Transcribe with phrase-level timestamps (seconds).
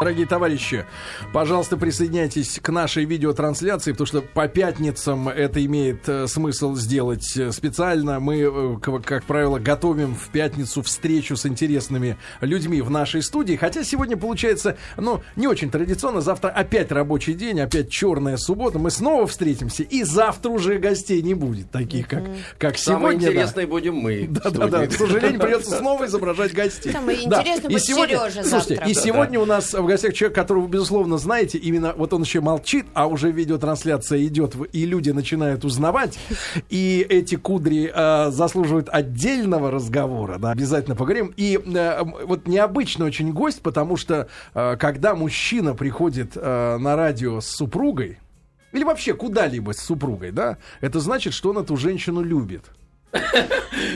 [0.00, 0.86] Дорогие товарищи,
[1.32, 7.50] пожалуйста, присоединяйтесь к нашей видеотрансляции, потому что по пятницам это имеет э, смысл сделать э,
[7.50, 8.20] специально.
[8.20, 13.56] Мы, э, как правило, готовим в пятницу встречу с интересными людьми в нашей студии.
[13.56, 16.20] Хотя сегодня получается, ну, не очень традиционно.
[16.20, 18.78] Завтра опять рабочий день, опять черная суббота.
[18.78, 22.22] Мы снова встретимся, и завтра уже гостей не будет, таких как,
[22.56, 23.26] как Самое сегодня.
[23.26, 23.32] да.
[23.32, 24.28] интересное будем мы.
[24.30, 24.78] Да, в да, да.
[24.84, 24.94] студии.
[24.94, 26.92] К сожалению, придется снова изображать гостей.
[26.92, 27.40] Самое Да.
[27.40, 28.88] интересное И будет сегодня, Сережа слушайте, завтра.
[28.90, 31.58] и сегодня у нас в гостях человек, которого безусловно, знаете.
[31.58, 36.18] Именно вот он еще молчит, а уже видеотрансляция идет, и люди начинают узнавать.
[36.68, 40.38] И эти кудри э, заслуживают отдельного разговора.
[40.38, 41.32] Да, обязательно поговорим.
[41.36, 47.40] И э, вот необычный очень гость, потому что э, когда мужчина приходит э, на радио
[47.40, 48.18] с супругой,
[48.72, 52.64] или вообще куда-либо с супругой, да, это значит, что он эту женщину любит.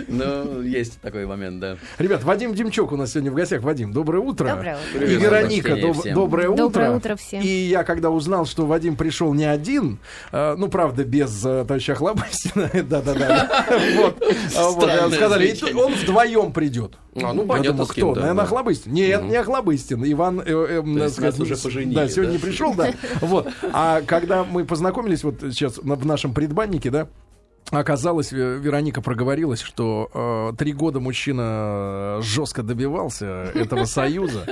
[0.08, 1.76] Ну, есть такой момент, да.
[1.98, 3.62] Ребят, Вадим Демчук у нас сегодня в гостях.
[3.62, 4.48] Вадим, доброе утро.
[4.48, 5.06] Доброе утро.
[5.06, 6.62] И Вероника, доб- доброе утро.
[6.64, 7.42] Доброе утро всем.
[7.42, 9.98] И я, когда узнал, что Вадим пришел не один,
[10.32, 14.22] э, ну, правда, без э, товарища Хлобыстина, да-да-да, вот,
[14.56, 16.94] А, вот, сказали, он вдвоем придет.
[17.16, 18.14] А, ну, понятно, кто?
[18.14, 18.48] да, Наверное, да.
[18.48, 18.92] Хлобыстин.
[18.92, 20.02] Нет, не Хлобыстин.
[20.10, 22.38] Иван, э, э, сказать, нас уже поженили, Да, сегодня да?
[22.38, 22.92] не пришел, да.
[23.20, 23.48] Вот.
[23.72, 27.08] А когда мы познакомились, вот сейчас в нашем предбаннике, да,
[27.72, 30.10] Оказалось, Ве- Вероника проговорилась, что
[30.52, 34.44] э, три года мужчина жестко добивался этого союза.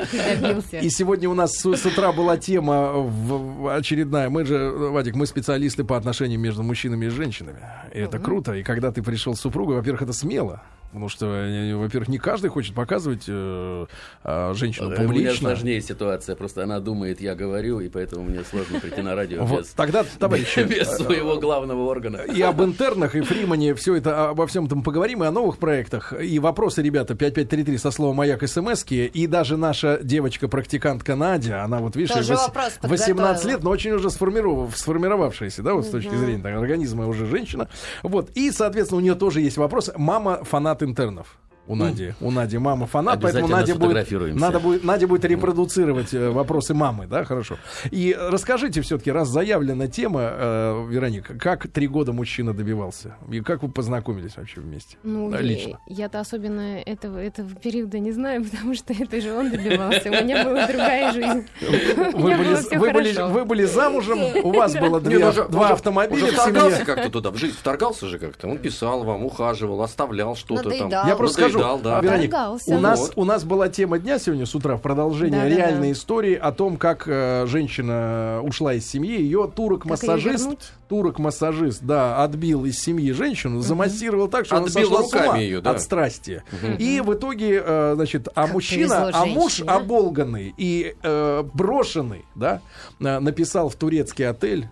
[0.81, 4.31] И сегодня у нас с, с утра была тема в- очередная.
[4.31, 7.59] Мы же, Вадик, мы специалисты по отношениям между мужчинами и женщинами.
[7.95, 8.55] И это круто.
[8.55, 10.63] И когда ты пришел с супругой, во-первых, это смело.
[10.91, 13.87] Потому что, э, во-первых, не каждый хочет показывать э,
[14.25, 15.37] э, женщину У меня публично.
[15.51, 16.35] сложнее ситуация.
[16.35, 20.05] Просто она думает, я говорю, и поэтому мне сложно прийти на радио Вот без, тогда,
[20.19, 22.17] товарищи, без своего главного органа.
[22.19, 26.13] и об интернах, и Фримане, все это, обо всем этом поговорим, и о новых проектах.
[26.21, 31.95] И вопросы, ребята, 5533 со словом «Маяк» смс И даже наша девочка-практикантка Надя, она вот,
[31.95, 33.51] видишь, Тоже вос- вопрос 18 подготовила.
[33.51, 37.69] лет, но очень уже сформиров- сформировавшаяся, да, вот с точки зрения так, организма уже женщина.
[38.03, 39.91] Вот, и, соответственно, у нее тоже есть вопрос.
[39.97, 41.39] Мама фанат интернов.
[41.71, 46.29] У Нади, у Нади мама фанат, поэтому Надя будет, надо будет, Надя будет репродуцировать э,
[46.31, 47.59] вопросы мамы, да, хорошо.
[47.93, 53.15] И расскажите все-таки, раз заявлена тема, э, Вероника, как три года мужчина добивался?
[53.31, 54.97] И как вы познакомились вообще вместе?
[55.05, 55.79] Ну, лично.
[55.87, 60.09] я-то особенно этого, этого периода не знаю, потому что это же он добивался.
[60.09, 61.47] У меня была другая жизнь.
[62.15, 63.33] Вы были, вы, были, хорошо.
[63.33, 66.85] вы были замужем, у вас было две- ну два уже- автомобиля уже в вторгался семье.
[66.85, 68.49] как-то туда, в жизнь вторгался же как-то.
[68.49, 70.89] Он писал вам, ухаживал, оставлял что-то там.
[70.91, 72.01] Я просто скажу, Надоедал, да.
[72.01, 72.71] Вторгался.
[72.75, 73.13] у нас, Вот.
[73.17, 75.57] у нас была тема дня сегодня с утра в продолжение Да-да-да.
[75.57, 82.65] реальной истории о том, как э, женщина ушла из семьи, ее турок-массажист, турок-массажист, да, отбил
[82.65, 85.73] из семьи женщину, замассировал так, что она Отбил ума руками её, да.
[85.73, 86.43] от страсти.
[86.79, 89.71] И в итоге, э, значит, а Как мужчина, а муж женщине.
[89.71, 92.61] оболганный и э, брошенный, да,
[93.01, 94.69] э, написал в турецкий отель,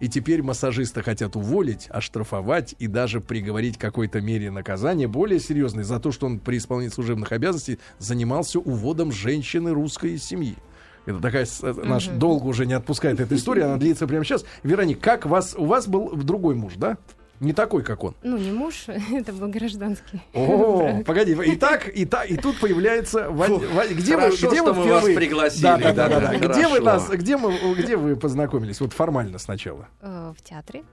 [0.00, 5.84] и теперь массажиста хотят уволить, оштрафовать и даже приговорить к какой-то мере наказания более серьезной
[5.84, 10.56] за то, что он при исполнении служебных обязанностей занимался уводом женщины русской семьи.
[11.06, 14.44] Это такая э, наш долг уже не отпускает эта история, она длится прямо сейчас.
[14.62, 16.98] Вероник, как вас у вас был другой муж, да?
[17.40, 18.14] Не такой, как он.
[18.22, 20.20] Ну, не муж, это был гражданский.
[20.34, 23.28] О, погоди, и так, и так, и тут появляется
[23.90, 26.48] где вы, Хорошо, где что вы мы вас пригласили, Да, да, да, да, да.
[26.48, 28.80] Где вы нас, где мы, где вы познакомились?
[28.80, 29.88] Вот формально сначала.
[30.00, 30.84] Э, В театре.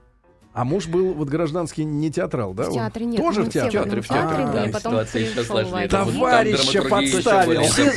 [0.54, 2.70] А муж был вот гражданский не театral, да?
[2.70, 3.20] В театре нет.
[3.20, 4.00] Тоже в все театре?
[4.00, 4.72] В театре, в театре.
[4.72, 5.88] потом Ситуация.
[5.88, 7.64] Там Товарища подставили.
[7.64, 7.92] Все-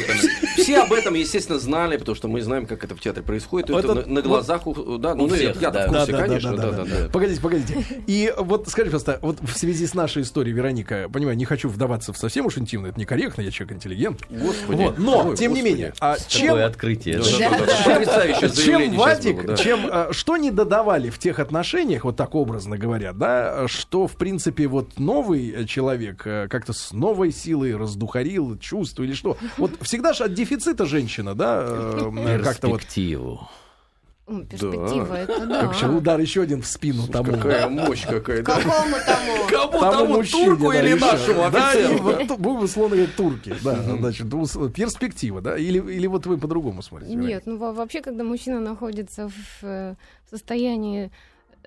[0.57, 3.69] Все об этом, естественно, знали, потому что мы знаем, как это в театре происходит.
[3.69, 5.35] Это это- на, на глазах, у, да, ну, да.
[5.35, 7.09] в курсе, Да, да, да, конечно, да, да, да, да, да.
[7.09, 7.85] Погодите, погодите.
[8.07, 12.11] И вот скажи, просто, вот в связи с нашей историей, Вероника, понимаю, не хочу вдаваться
[12.11, 14.23] в совсем уж интимно, это некорректно, я человек интеллигент.
[14.31, 14.81] Господи.
[14.81, 15.73] Вот, но, Ой, тем не господи.
[15.73, 17.19] менее, а чем, открытие.
[17.19, 17.49] Да, да.
[17.49, 17.93] да, да, да.
[17.93, 19.57] Потрясающее чем Вадик, да.
[19.57, 24.15] чем, э, что не додавали в тех отношениях, вот так образно говоря, да, что, в
[24.15, 29.37] принципе, вот новый э, человек э, как-то с новой силой раздухарил чувство или что.
[29.57, 33.47] Вот всегда же от дефицита женщина, да, э, как-то вот Перспективу.
[34.49, 35.59] Перспектива, это да.
[35.61, 37.31] как вообще удар еще один в спину тому.
[37.31, 38.55] Какая мощь какая, да.
[38.55, 39.47] Какому тому?
[39.49, 41.05] Кому Тому тому мужчине, турку да, или еще.
[41.05, 42.03] нашему Да, и офицеру?
[42.03, 43.55] вот ту- будем условно говоря, турки.
[43.63, 44.27] Да, значит,
[44.73, 45.57] перспектива, да?
[45.57, 47.15] Или, или вот вы по-другому смотрите?
[47.15, 49.29] Нет, ну во- вообще, когда мужчина находится
[49.61, 49.95] в
[50.29, 51.09] состоянии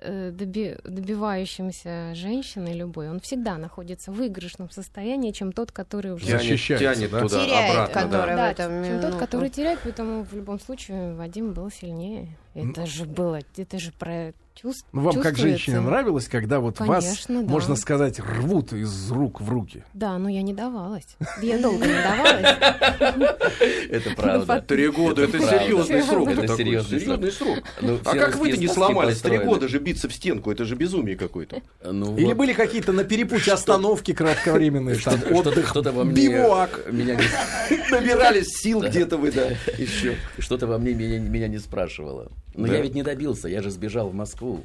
[0.03, 6.25] доби- добивающимся женщины любой, он всегда находится в выигрышном состоянии, чем тот, который уже...
[6.25, 7.19] Тянет, тянет да?
[7.21, 9.17] туда, Теряет, обратно, который- Да, в этом чем тот, минуту.
[9.19, 12.37] который теряет, поэтому в любом случае Вадим был сильнее.
[12.53, 14.85] Это же было, это же про чувств.
[14.91, 17.49] Ну, вам как женщине нравилось, когда вот вас, Конечно, да.
[17.49, 19.83] можно сказать, рвут из рук в руки?
[19.93, 21.07] Да, но я не давалась.
[21.41, 23.37] Я долго не давалась.
[23.89, 24.61] Это правда.
[24.61, 26.29] Три года, это серьезный срок.
[26.29, 27.59] Это серьезный срок.
[27.81, 29.21] Ну, А как вы-то не сломались?
[29.21, 31.61] Три года же биться в стенку, это же безумие какое-то.
[31.83, 35.75] Ну, Или были какие-то на перепутье остановки кратковременные, там, отдых,
[36.13, 36.91] бивуак?
[36.91, 37.21] меня не
[37.91, 40.15] Набирались сил где-то вы, да, еще.
[40.39, 42.31] Что-то во мне меня, меня не спрашивало.
[42.55, 42.75] Но Да?
[42.75, 44.63] я ведь не добился, я же сбежал в Москву.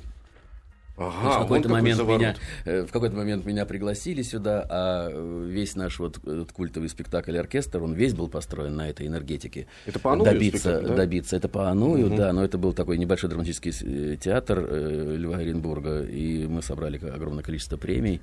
[0.99, 2.21] Ага, в какой-то какой момент заворот.
[2.21, 6.19] меня, э, в какой-то момент меня пригласили сюда, а э, весь наш вот
[6.55, 9.67] культовый спектакль оркестр, он весь был построен на этой энергетике.
[9.85, 10.95] Это по Аную добиться, да?
[10.95, 11.37] добиться.
[11.37, 16.47] Это по Аную, да, но это был такой небольшой драматический э, театр Льва Оренбурга, и
[16.47, 18.23] мы собрали огромное количество премий.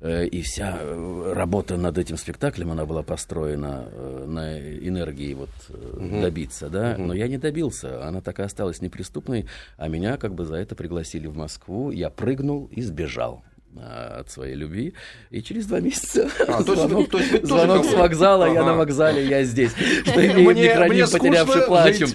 [0.00, 5.50] Э, И вся э, работа над этим спектаклем, она была построена э, на энергии вот
[5.70, 6.96] э, добиться, да.
[6.98, 9.46] Но я не добился, она так и осталась неприступной,
[9.78, 13.42] а меня как бы за это пригласили в Москву, я прыгнул и сбежал
[13.78, 14.94] от своей любви.
[15.30, 18.44] И через два месяца А, то есть звонок, то есть вы тоже звонок с вокзала,
[18.46, 18.64] я Ага.
[18.64, 19.72] на вокзале, я здесь.
[20.06, 22.08] Что имеем, не храним, скучно потерявший плачем.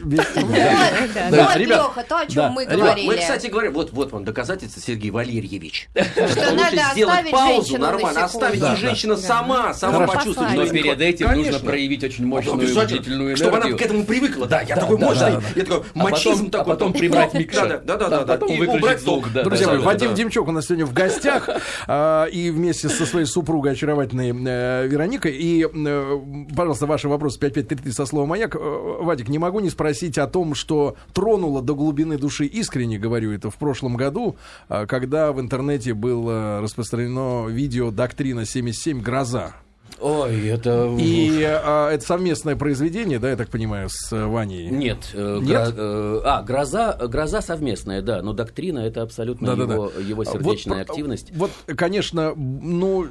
[1.29, 3.07] Вот, Леха, то, о чем мы говорили.
[3.07, 5.89] Мы, кстати говоря, вот, вот вам доказательство, Сергей Валерьевич.
[5.95, 10.53] Что Лучше надо сделать паузу нормально, оставить, и женщина сама, сама почувствует.
[10.53, 13.77] Но перед этим нужно проявить очень мощную убедительную Чтобы она энергию.
[13.77, 14.47] к этому привыкла.
[14.47, 15.33] Да, я такой мощный.
[15.55, 16.73] Я такой А мачизм такой.
[16.73, 17.81] а потом прибрать микшер.
[17.83, 18.33] Да, да, да, да, А да.
[18.33, 19.31] потом И выключить звук.
[19.31, 20.13] Друзья мои, Вадим.
[20.13, 21.50] Демчук у нас сегодня в гостях а,
[21.87, 25.35] и вместе со своей супругой очаровательной э, Вероникой.
[25.35, 26.19] И, э,
[26.55, 28.55] пожалуйста, ваши вопросы 5533 со словом «Маяк».
[28.55, 28.59] Э,
[29.01, 33.49] Вадик, не могу не спросить о том, что тронуло до глубины души, искренне говорю это,
[33.49, 34.35] в прошлом году,
[34.69, 39.01] а, когда в интернете было распространено видео «Доктрина 77.
[39.01, 39.53] Гроза».
[39.99, 40.95] Ой, это...
[40.99, 44.69] И а, это совместное произведение, да, я так понимаю, с э, Ваней?
[44.69, 45.69] Нет, э, Нет?
[45.69, 49.73] гро- э, а, гроза, гроза совместная, да, но доктрина это абсолютно Да-да-да.
[49.73, 51.31] его, его сердечная Вот, активность.
[51.35, 53.07] Вот, конечно, ну,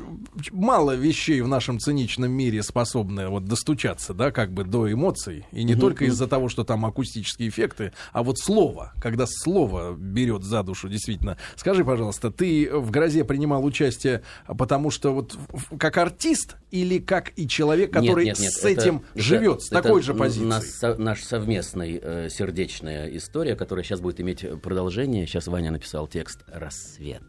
[0.51, 5.47] мало вещей в нашем циничном мире способны вот достучаться, да, как бы до эмоций.
[5.53, 10.43] И не только из-за того, что там акустические эффекты, а вот слово, когда слово берет
[10.43, 11.37] за душу, действительно.
[11.57, 15.37] Скажи, пожалуйста, ты в «Грозе» принимал участие, потому что вот
[15.79, 19.63] как артист или как и человек, который Нет, нет, нет, с это- этим это- живет,
[19.63, 20.49] с это такой же позицией?
[20.49, 25.27] Наш, со- наш совместный э, сердечная история, которая сейчас будет иметь продолжение.
[25.27, 27.23] Сейчас Ваня написал текст «Рассвет».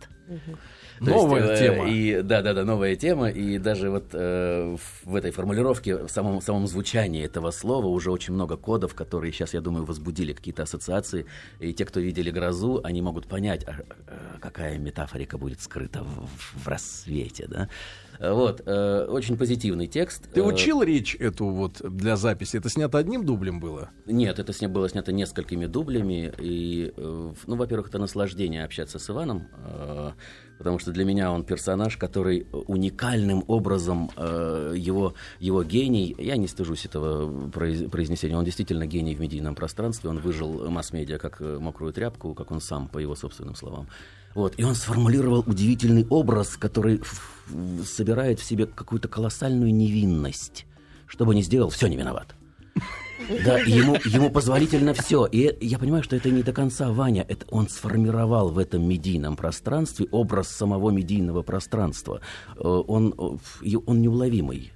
[1.00, 1.90] То Новая э, тема.
[1.90, 3.30] И, да, да, да, новая тема.
[3.30, 7.88] И даже вот э, в, в этой формулировке, в самом, в самом звучании этого слова
[7.88, 11.26] уже очень много кодов, которые сейчас, я думаю, возбудили какие-то ассоциации.
[11.60, 13.78] И те, кто видели грозу, они могут понять, а,
[14.08, 17.48] а, какая метафорика будет скрыта в, в рассвете.
[17.48, 17.68] Да?
[18.22, 20.30] Вот, э, очень позитивный текст.
[20.32, 22.58] Ты Э, учил речь эту вот для записи?
[22.58, 23.90] Это снято одним дублем было?
[24.06, 26.32] Нет, это сня- было снято несколькими дублями.
[26.40, 30.12] И, э, ну, во-первых, это наслаждение общаться с Иваном, э,
[30.60, 36.48] потому что для меня он персонаж, который уникальным образом э, его, его гений, я не
[36.48, 41.58] стыжусь этого произ- произнесения, он действительно гений в медийном пространстве, он выжил масс-медиа как э,
[41.60, 43.88] мокрую тряпку, как он сам, по его собственным словам.
[44.34, 44.54] Вот.
[44.58, 47.02] И он сформулировал удивительный образ, который
[47.86, 50.66] собирает в себе какую-то колоссальную невинность.
[51.08, 52.36] Что бы ни сделал, все не виноват.
[53.46, 55.26] Да, ему, ему позволительно все.
[55.26, 57.26] И я понимаю, что это не до конца Ваня.
[57.28, 62.22] Это он сформировал в этом медийном пространстве образ самого медийного пространства.
[62.56, 63.14] Э, Он,
[63.64, 64.72] э, он неуловимый.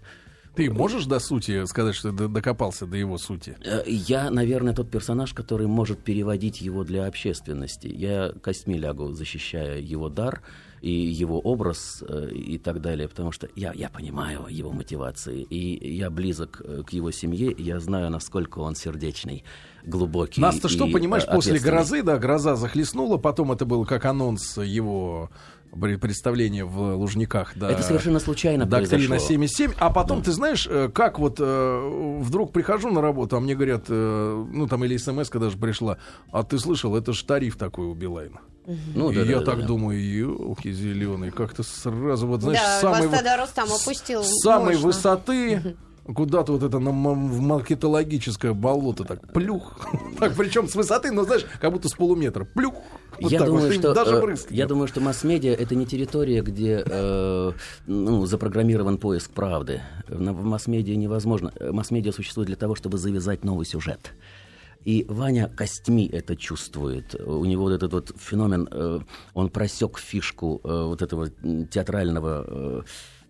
[0.55, 3.57] Ты можешь до сути сказать, что ты докопался до его сути?
[3.63, 7.87] Э, Я, наверное, тот персонаж, который может переводить его для общественности.
[7.87, 10.41] Я костьми лягу, защищая его дар
[10.81, 15.95] и его образ э, и так далее, потому что я, я понимаю его мотивации, и
[15.95, 19.43] я близок э, к его семье, я знаю, насколько он сердечный,
[19.83, 20.39] глубокий.
[20.39, 25.31] Нас-то что, понимаешь, после грозы, да, гроза захлестнула, потом это был как анонс его
[25.75, 27.69] представления в Лужниках, да.
[27.69, 29.27] Это совершенно случайно Доктрина произошло.
[29.27, 29.73] 77.
[29.77, 33.85] А потом, ты знаешь, э, как вот э, вдруг прихожу на работу, а мне говорят,
[33.89, 35.97] э, ну там или смс даже пришла,
[36.31, 38.39] а ты слышал, это же тариф такой у Билайна.
[38.95, 39.67] Ну, и да, я да, так да.
[39.67, 44.73] думаю, елки зеленый, как-то сразу вот, знаешь, да, самый вас тогда Рустам опустил с самой
[44.73, 44.87] мощно.
[44.87, 45.75] высоты
[46.13, 49.79] куда-то вот это на в маркетологическое болото так плюх.
[50.19, 52.45] Так причем с высоты, ну знаешь, как будто с полуметра.
[52.45, 52.75] Плюх.
[53.19, 56.41] Вот я думаю, вот, что даже э, брызг я думаю, что масс-медиа это не территория,
[56.41, 57.51] где э,
[57.87, 59.81] ну, запрограммирован поиск правды.
[60.07, 61.51] В масс-медиа невозможно.
[61.59, 64.13] Э, Масс-медиа существует для того, чтобы завязать новый сюжет.
[64.83, 67.15] И Ваня костьми это чувствует.
[67.15, 68.99] У него вот этот вот феномен, э,
[69.33, 72.83] он просек фишку вот этого театрального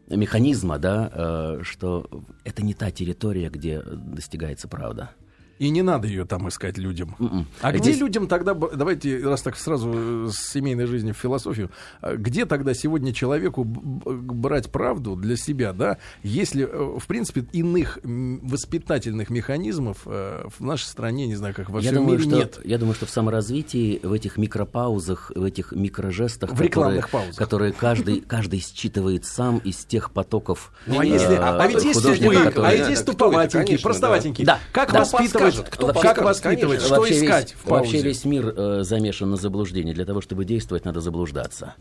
[0.07, 2.09] механизма, да, э, что
[2.43, 5.12] это не та территория, где достигается правда.
[5.57, 7.15] И не надо ее там искать людям.
[7.17, 7.47] М-м.
[7.62, 11.71] А где Здесь- людям тогда, давайте, раз так сразу э, с семейной жизни в философию,
[12.01, 18.00] а где тогда сегодня человеку брать правду для себя, да, если, э, в принципе, иных
[18.03, 22.38] воспитательных механизмов э, в нашей стране, не знаю, как во я всем думаю, мире, что,
[22.39, 22.59] нет.
[22.63, 27.35] я думаю, что в саморазвитии, в этих микропаузах, в этих микрожестах, В рекламных паузах.
[27.38, 30.71] которые каждый, каждый считывает сам из тех потоков.
[30.85, 34.45] Ну, а, если, а, а ведь есть которые- а ведь да, есть туповатенькие, простоватенькие.
[34.45, 34.59] да.
[34.71, 35.00] Как Да.
[35.00, 36.87] воспитывать, подскажет, кто как подскажет, воспитывать, конечно.
[36.87, 37.83] что вообще искать весь, в паузе?
[37.83, 39.93] Вообще весь мир э, замешан на заблуждении.
[39.93, 41.75] Для того, чтобы действовать, надо заблуждаться.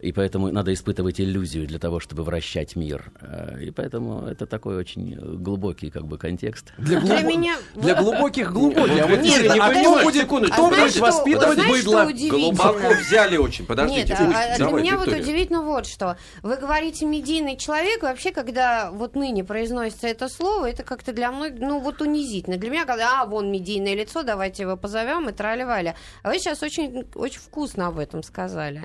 [0.00, 3.10] И поэтому надо испытывать иллюзию для того, чтобы вращать мир.
[3.20, 6.72] Э, И поэтому это такой очень глубокий как бы контекст.
[6.78, 9.02] Для, Для глубо- меня- для глубоких глубоких.
[9.02, 10.54] А вот Нет, действительно, не а кто будет, секундочку.
[10.54, 12.12] кто А будет воспитывать знаете, быдло?
[12.30, 13.64] Глубоко взяли очень.
[13.66, 14.08] Подождите.
[14.10, 16.16] Нет, а- а для давай, меня вот удивительно вот что.
[16.42, 21.32] Вы говорите медийный человек, и вообще, когда вот ныне произносится это слово, это как-то для
[21.32, 22.56] многих, ну вот унизительно.
[22.58, 25.94] Для меня, когда, а, вон медийное лицо, давайте его позовем и трали-вали.
[26.22, 28.82] А вы сейчас очень, очень вкусно об этом сказали.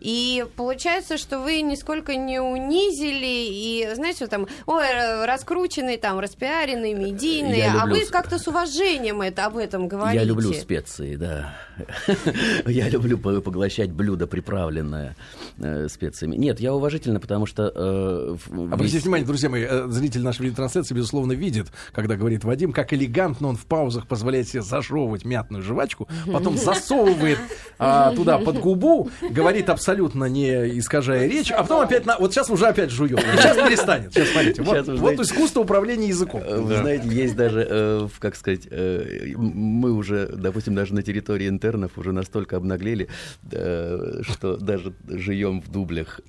[0.00, 6.94] И получается, что вы нисколько не унизили, и, знаете, вот там, ой, раскрученный, там, распиаренный,
[6.94, 10.20] медийный, а вы как-то с уважением это, об этом говорите.
[10.20, 11.54] Я люблю специи, да.
[12.66, 15.16] Я люблю по- поглощать блюдо, приправленное
[15.58, 16.36] э, специями.
[16.36, 17.72] Нет, я уважительно, потому что...
[17.74, 22.44] э, в- Обратите весь- внимание, друзья мои, э, зритель нашей видеотрансляции, безусловно, видит, когда говорит
[22.44, 27.38] Вадим, как элегантно он в паузах позволяет себе зажевывать мятную жвачку, потом засовывает
[27.78, 32.18] а, туда под губу, говорит абсолютно не искажая речь, а потом опять, на...
[32.18, 33.18] вот сейчас уже опять жует.
[33.36, 34.12] Сейчас перестанет.
[34.12, 34.62] Сейчас смотрите.
[34.62, 36.42] Вот, Сейчас вы вот знаете- искусство управления языком.
[36.44, 41.48] Э, Вы знаете, есть даже, э, как сказать, э, мы уже, допустим, даже на территории
[41.68, 43.08] интернов уже настолько обнаглели,
[43.52, 46.20] э, что даже живем в дублях.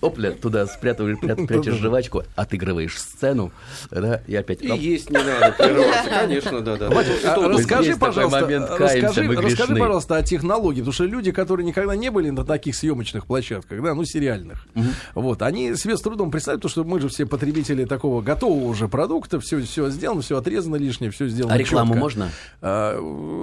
[0.00, 3.52] Опля, туда спрятываешь, пря- прячешь жвачку, отыгрываешь сцену,
[3.90, 4.62] да, и опять...
[4.62, 6.90] И есть не надо прерываться, конечно, да, да.
[6.90, 12.10] Вадик, а расскажи, пожалуйста, момент, расскажи, пожалуйста, о технологии, потому что люди, которые никогда не
[12.10, 14.66] были на таких съемочных площадках, да, ну, сериальных,
[15.14, 18.88] вот, они себе с трудом представляют, потому что мы же все потребители такого готового уже
[18.88, 22.30] продукта, все, все сделано, все отрезано лишнее, все сделано А рекламу можно?
[22.60, 22.98] А,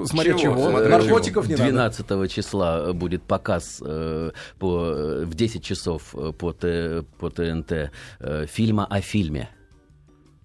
[0.06, 0.83] смотря Чего?
[0.88, 1.64] Смотря наркотиков не надо.
[1.72, 7.92] 12 числа будет показ э, по, э, в 10 часов э, по, Т- по ТНТ
[8.20, 9.50] э, фильма о фильме.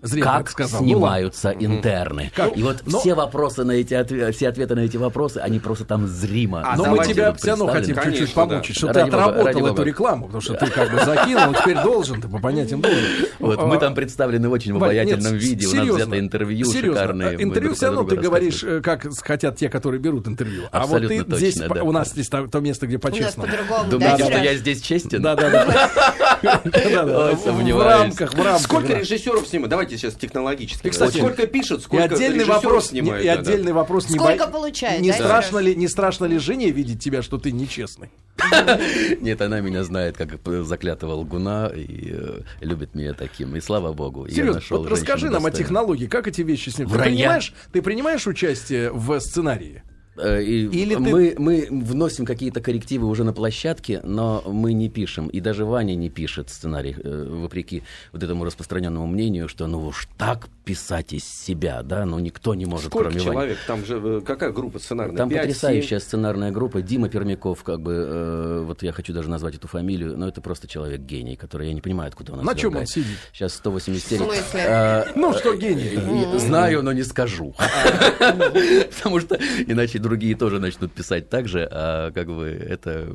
[0.00, 0.81] Зря как сказал.
[0.81, 2.31] Ну, снимаются интерны.
[2.35, 2.57] Как?
[2.57, 5.85] И вот Но- все вопросы на эти отве- все ответы на эти вопросы, они просто
[5.85, 6.62] там зримо.
[6.64, 8.78] А Но мы давайте тебя все равно хотим чуть-чуть Конечно, помучить, да.
[8.78, 9.83] что ты Ради бога, отработал ради эту бога.
[9.83, 13.00] рекламу, потому что ты как бы закинул, но теперь должен, ты по понятиям должен.
[13.40, 15.67] Вот, мы там представлены очень в нет, обаятельном виде.
[15.67, 17.00] У нас серьезно, взято интервью серьезно.
[17.00, 17.37] шикарные.
[17.37, 20.64] мы Интервью все равно ты говоришь, э, как хотят те, которые берут интервью.
[20.71, 21.83] А вот ты точно, здесь, да.
[21.83, 23.49] у нас здесь то место, где У нас по-честному.
[23.50, 25.23] по-другому, да, Думаете, что я здесь честен?
[25.23, 26.62] Да, да, да.
[26.62, 28.61] В рамках, в рамках.
[28.62, 28.99] Сколько да.
[29.00, 29.71] режиссеров снимают?
[29.71, 30.87] Давайте сейчас технологически.
[30.87, 33.25] И, кстати, сколько пишут, И сколько отдельный режиссеров вопрос, снимают.
[33.25, 33.40] и да, да.
[33.40, 37.02] отдельный вопрос, не Сколько бо- получает, Не да, страшно ли, не страшно ли жене видеть
[37.02, 38.11] тебя, что ты нечестный?
[39.21, 43.57] Нет, она меня знает как заклятого лгуна и э, любит меня таким.
[43.57, 46.78] И слава богу, я Серьезно, нашел вот расскажи нам о технологии, как эти вещи с
[46.78, 46.88] ним.
[46.88, 47.16] Ты Вранья.
[47.16, 49.83] принимаешь, ты принимаешь участие в сценарии?
[50.19, 54.89] Э, и Или ты- мы, мы вносим какие-то коррективы уже на площадке, но мы не
[54.89, 55.29] пишем.
[55.29, 57.83] И даже Ваня не пишет сценарий, э, вопреки
[58.13, 62.67] вот этому распространенному мнению, что ну уж так писать из себя, да, ну никто не
[62.67, 63.33] может, Сколько кроме Вани.
[63.33, 63.59] человек?
[63.67, 65.17] Там же э, какая группа сценарная?
[65.17, 66.07] Там Пять, потрясающая семь?
[66.07, 66.83] сценарная группа.
[66.83, 70.67] Дима Пермяков, как бы, э, вот я хочу даже назвать эту фамилию, но это просто
[70.69, 73.17] человек гений, который я не понимаю, откуда он На чем он сидит?
[73.33, 75.07] Сейчас 180 В смысле?
[75.15, 75.99] Ну, что гений
[76.39, 77.55] Знаю, но не скажу.
[78.19, 83.11] Потому что иначе другие тоже начнут писать так же, а как бы это э,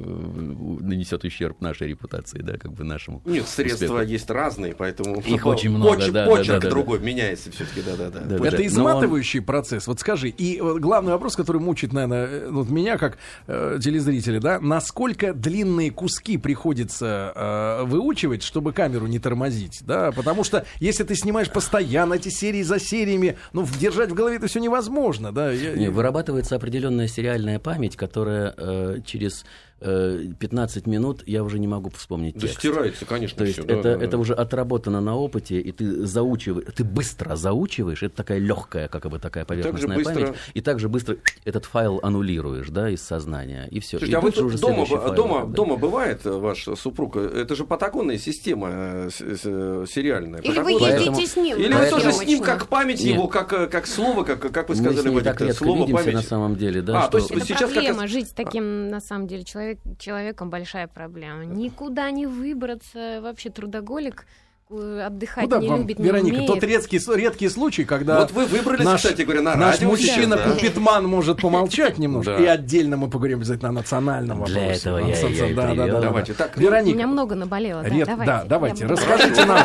[0.82, 3.22] нанесет ущерб нашей репутации, да, как бы нашему.
[3.26, 4.12] Нет, средства успеху.
[4.12, 5.22] есть разные, поэтому...
[5.22, 6.70] Их очень много, Почерк, да, да, почерк да, да, да.
[6.70, 8.20] другой меняется все-таки, да-да-да.
[8.22, 8.66] Да, Это да.
[8.66, 9.88] изматывающий процесс.
[9.88, 14.40] Вот скажи, и э, главный вопрос, который мучает, наверное, э, вот меня как э, телезрителя,
[14.40, 21.04] да, насколько длинные куски приходится э, выучивать, чтобы камеру не тормозить, да, потому что если
[21.04, 25.52] ты снимаешь постоянно эти серии за сериями, ну, держать в голове это все невозможно, да.
[25.52, 29.46] Я- Не, вырабатывается определенная сериальная память, которая э, через
[29.84, 32.60] 15 минут я уже не могу вспомнить Да текст.
[32.60, 34.06] стирается, конечно, То есть всё, это, да, да, да.
[34.06, 39.08] это уже отработано на опыте, и ты заучиваешь, ты быстро заучиваешь, это такая легкая, как
[39.10, 43.80] бы такая поверхностная быстро- память, и также быстро этот файл аннулируешь, да, из сознания, и
[43.80, 43.98] все.
[43.98, 44.86] Слушайте, а вы тут дома,
[45.16, 47.16] дома, дома бывает э, ваш супруг?
[47.18, 50.42] Это же патагонная система э, э, сериальная.
[50.42, 50.80] Или вы Патагонная.
[50.98, 51.58] Поэтому- едите с ним?
[51.58, 53.16] Или вы тоже с ним как память Нет.
[53.16, 55.64] его, как, э, как слово, как, как вы Мы сказали, с ней так да, редко
[55.64, 56.16] слово видимся память.
[56.16, 57.12] на самом деле, да, А, что...
[57.12, 60.50] то есть Это сейчас как проблема, раз- жить с таким, на самом деле, человек, человеком
[60.50, 61.46] большая проблема.
[61.46, 64.26] Никуда не выбраться, вообще трудоголик,
[64.70, 66.48] э, отдыхать Ну да, не вам, любит, не Вероника, умеет.
[66.48, 70.50] тот редкий, редкий случай, когда Вот вы выбрались, наш, кстати говоря, на наш мужчина да.
[70.50, 74.80] Купитман может помолчать немножко, и отдельно мы поговорим обязательно о национальном Для вопросе.
[74.80, 76.02] этого О я да, да, да, да.
[76.02, 78.86] Давайте, так, У меня Вероника, много наболело, да, ред- давайте.
[78.86, 79.60] расскажите нам,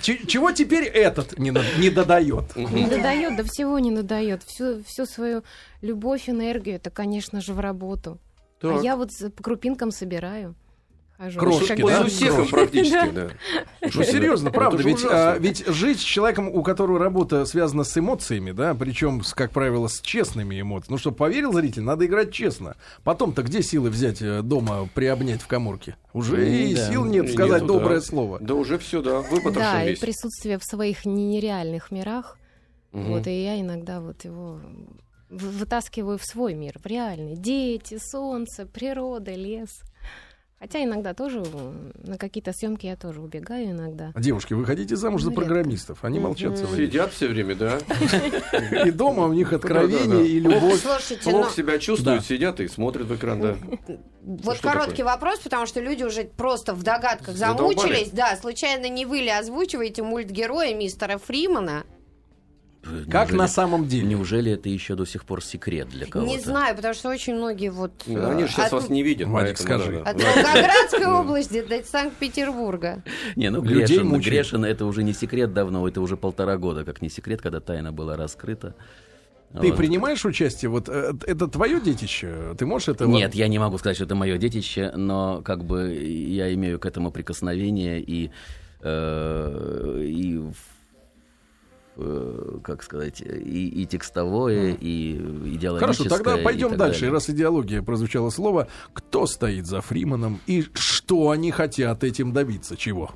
[0.00, 2.56] чего, теперь этот не, не додает?
[2.56, 4.42] Не додает, да всего не додает.
[4.46, 5.42] Всю, всю свою
[5.80, 8.18] любовь, энергию, это, конечно же, в работу.
[8.62, 8.80] Так.
[8.80, 10.54] А я вот с- по крупинкам собираю.
[11.18, 11.38] Хожу.
[11.38, 12.00] Крошки, да?
[12.00, 13.28] у всех им практически, да.
[13.80, 14.82] Ну, серьезно, правда.
[14.82, 19.32] Ведь, а, ведь жить с человеком, у которого работа связана с эмоциями, да, причем, с,
[19.32, 20.94] как правило, с честными эмоциями.
[20.94, 22.74] Ну, чтобы поверил зритель, надо играть честно.
[23.04, 25.96] Потом-то где силы взять э, дома, приобнять в коморке?
[26.12, 26.90] Уже и да.
[26.90, 28.06] сил нет И сказать нету, доброе да.
[28.06, 28.38] слово.
[28.40, 32.36] Да уже все, да, выпотрошен Да, и присутствие в своих нереальных мирах.
[32.90, 33.12] Мгм.
[33.12, 34.60] Вот, и я иногда вот его
[35.32, 37.36] вытаскиваю в свой мир, в реальный.
[37.36, 39.80] Дети, солнце, природа, лес.
[40.58, 41.42] Хотя иногда тоже
[42.04, 44.12] на какие-то съемки я тоже убегаю иногда.
[44.14, 45.44] Девушки, вы хотите замуж за Ну, редко.
[45.46, 46.04] программистов?
[46.04, 46.86] Они молчат целый день.
[46.86, 47.78] Сидят все время, да.
[48.86, 50.80] И дома у них откровение и любовь.
[50.80, 53.56] Слушайте, ну, Плохо себя чувствуют, сидят и смотрят в экран, да.
[54.22, 58.10] вот короткий вопрос, потому что люди уже просто в догадках замучились.
[58.10, 61.82] Да, случайно не вы ли озвучиваете мультгероя мистера Фримана?
[62.82, 64.06] Как Неужели- на самом деле?
[64.08, 66.30] Неужели это еще до сих пор секрет для кого-то?
[66.30, 67.92] Не знаю, потому что очень многие вот...
[68.06, 69.28] Ну, Они же сейчас от- вас не видят.
[69.28, 70.02] Вадик, скажи.
[70.04, 70.24] да, От да.
[70.34, 73.02] Волгоградской области до Санкт-Петербурга.
[73.36, 74.18] Не, ну Грешин.
[74.20, 77.92] Грешин это уже не секрет давно, это уже полтора года, как не секрет, когда тайна
[77.92, 78.74] была раскрыта.
[79.52, 79.76] Ты Вот.
[79.76, 80.68] принимаешь участие?
[80.70, 82.54] Вот э, это твое детище?
[82.58, 83.04] Ты можешь это...
[83.06, 86.86] Нет, я не могу сказать, что это мое детище, но как бы я имею к
[86.86, 88.30] этому прикосновение и,
[88.80, 90.52] э, и в- э,
[91.94, 95.78] как сказать, и, и текстовое, и идеологическое.
[95.78, 97.00] Хорошо, тогда и пойдем так дальше.
[97.00, 97.12] далее.
[97.12, 102.76] Раз идеология прозвучало слово, кто стоит за Фриманом и что они хотят этим добиться?
[102.76, 103.10] Чего?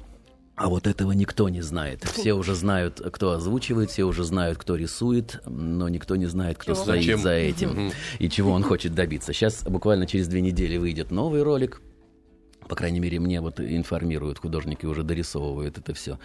[0.57, 2.05] А вот этого никто не знает.
[2.05, 6.73] Все уже знают, кто озвучивает, все уже знают, кто рисует, но никто не знает, кто
[6.73, 6.83] Чего?
[6.83, 7.19] стоит Зачем?
[7.21, 9.35] за этим и чего он хочет добиться.
[9.35, 11.83] Сейчас буквально через две недели выйдет новый ролик.
[12.69, 16.19] По крайней мере, мне вот информируют, художники уже дорисовывают это все.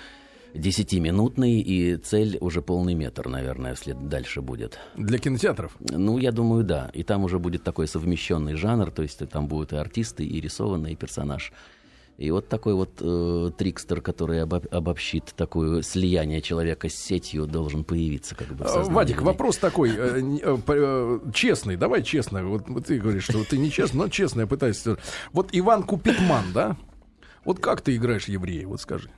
[0.53, 4.79] Десятиминутный, и цель уже полный метр, наверное, вслед дальше будет.
[4.96, 5.75] Для кинотеатров?
[5.79, 6.89] Ну, я думаю, да.
[6.93, 10.96] И там уже будет такой совмещенный жанр, то есть там будут и артисты, и рисованный
[10.96, 11.53] персонаж.
[12.18, 17.83] И вот такой вот э, трикстер, который обо- обобщит такое слияние человека с сетью, должен
[17.83, 19.25] появиться как бы в сознании Вадик, людей.
[19.25, 22.44] вопрос такой, э, э, э, честный, давай честно.
[22.46, 24.83] Вот вот ты говоришь, что ты не честный, но честно я пытаюсь.
[25.31, 26.77] Вот Иван Купитман, да?
[27.44, 29.09] Вот как ты играешь еврея, вот скажи.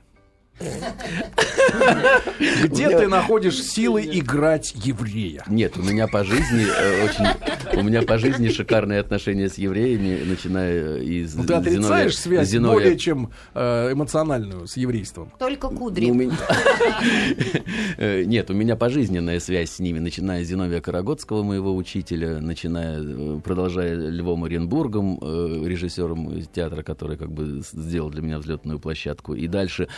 [2.64, 5.42] Где ты находишь силы играть еврея?
[5.48, 10.22] Нет, у меня по жизни э, очень, у меня по жизни шикарные отношения с евреями,
[10.24, 15.32] начиная из Ну, ты отрицаешь Зиновия- связь более чем э, эмоциональную с еврейством?
[15.38, 16.10] Только Ну, кудри.
[16.10, 16.36] у меня-
[17.96, 23.38] Э, Нет, у меня пожизненная связь с ними, начиная с Зиновия Карагодского, моего учителя, начиная,
[23.40, 25.18] продолжая Львом Оренбургом,
[25.64, 29.88] режиссером театра, который как бы сделал для меня взлетную площадку, и дальше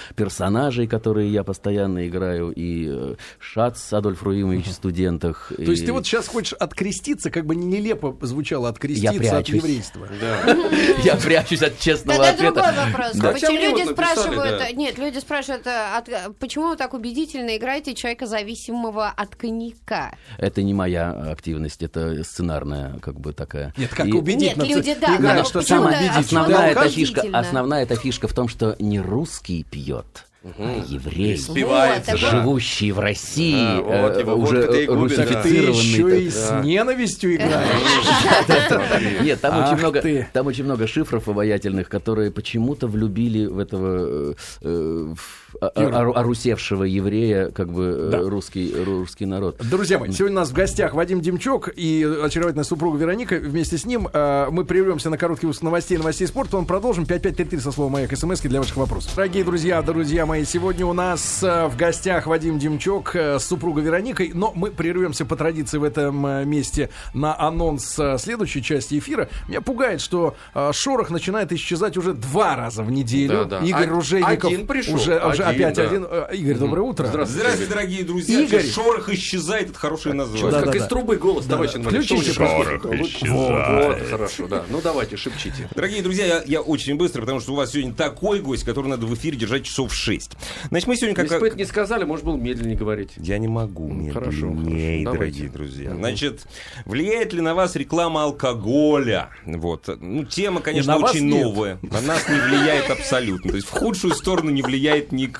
[0.46, 5.52] персонажей, которые я постоянно играю, и э, Шац Адольф Руимович в «Студентах».
[5.56, 10.09] То есть ты вот сейчас хочешь откреститься, как бы нелепо звучало откреститься от еврейства.
[11.04, 12.54] Я прячусь от честного ответа.
[12.54, 13.12] другой вопрос.
[13.12, 19.09] Почему люди спрашивают, нет, люди спрашивают, а, от- почему вы так убедительно играете человека зависимого
[19.09, 20.14] от коньяка?
[20.38, 23.72] Это не моя активность, это сценарная, как бы такая.
[23.76, 24.62] Нет, как убедительно.
[24.62, 28.76] Нет, люди, да, но что самое Основная эта, фишка, основная эта фишка в том, что
[28.78, 30.26] не русский пьет,
[30.59, 31.37] а еврей.
[31.38, 32.30] Спивается, Вот, да.
[32.30, 35.72] Живущий в России, А, вот э, его уже русифицированный.
[35.72, 39.20] еще и так- с ненавистью играешь.
[39.22, 44.35] Нет, там очень много, там очень много шифров обаятельных, которые почему-то влюбили в этого э,
[44.62, 45.14] э,
[45.61, 48.19] орусевшего еврея, как бы э, Да.
[48.29, 49.57] русский русский народ.
[49.71, 53.37] Друзья мои, сегодня у нас в гостях Вадим Демчук и очаровательная супруга Вероника.
[53.37, 56.57] Вместе с ним э, мы прервемся на короткий выпуск новостей, новостей спорта.
[56.59, 59.12] Он продолжим 5533 со словом «Маяк» смс для ваших вопросов.
[59.16, 63.83] Дорогие друзья, друзья мои, сегодня у нас э, в гостях Вадим Демчук э, с супругой
[63.83, 64.31] Вероникой.
[64.35, 69.29] Но мы прервемся по традиции в этом э, месте на анонс э, следующей части эфира.
[69.49, 73.45] Меня пугает, что э, шорох начинает исчезать уже два раза в неделю.
[73.47, 73.66] Да, да.
[73.66, 74.95] Игорь А- Ружейников один пришел.
[74.97, 75.82] уже, уже Один, опять да.
[75.82, 76.06] один.
[76.09, 77.06] Э, Игорь, доброе утро.
[77.06, 77.40] Здравствуйте.
[77.40, 78.40] Здравствуйте, дорогие друзья.
[78.40, 78.66] Игорь.
[78.66, 80.50] Шорох исчезает, это хорошее название.
[80.50, 80.88] Да, как да, из да.
[80.88, 81.44] трубы голос.
[81.44, 81.90] Да, Давайте, да.
[81.90, 82.78] Включите, пожалуйста.
[82.78, 83.30] происходит?
[83.30, 83.87] Вот.
[83.87, 84.64] Вот, хорошо, да.
[84.70, 85.68] Ну давайте, шепчите.
[85.74, 89.06] Дорогие друзья, я, я очень быстро, потому что у вас сегодня такой гость, который надо
[89.06, 90.06] в эфире держать часов 6.
[90.06, 90.32] 6.
[90.68, 91.24] Значит, мы сегодня как...
[91.24, 93.11] Если бы это не сказали, может, было медленнее говорить.
[93.16, 95.12] Я не могу Ну, медленнее, хорошо, хорошо.
[95.12, 95.94] Дорогие друзья.
[95.94, 96.46] Значит,
[96.85, 99.30] влияет ли на вас реклама алкоголя?
[99.44, 99.88] Вот.
[100.00, 101.78] Ну, тема, конечно, очень новая.
[101.82, 103.50] На нас не влияет абсолютно.
[103.50, 105.36] То есть в худшую сторону не влияет никак.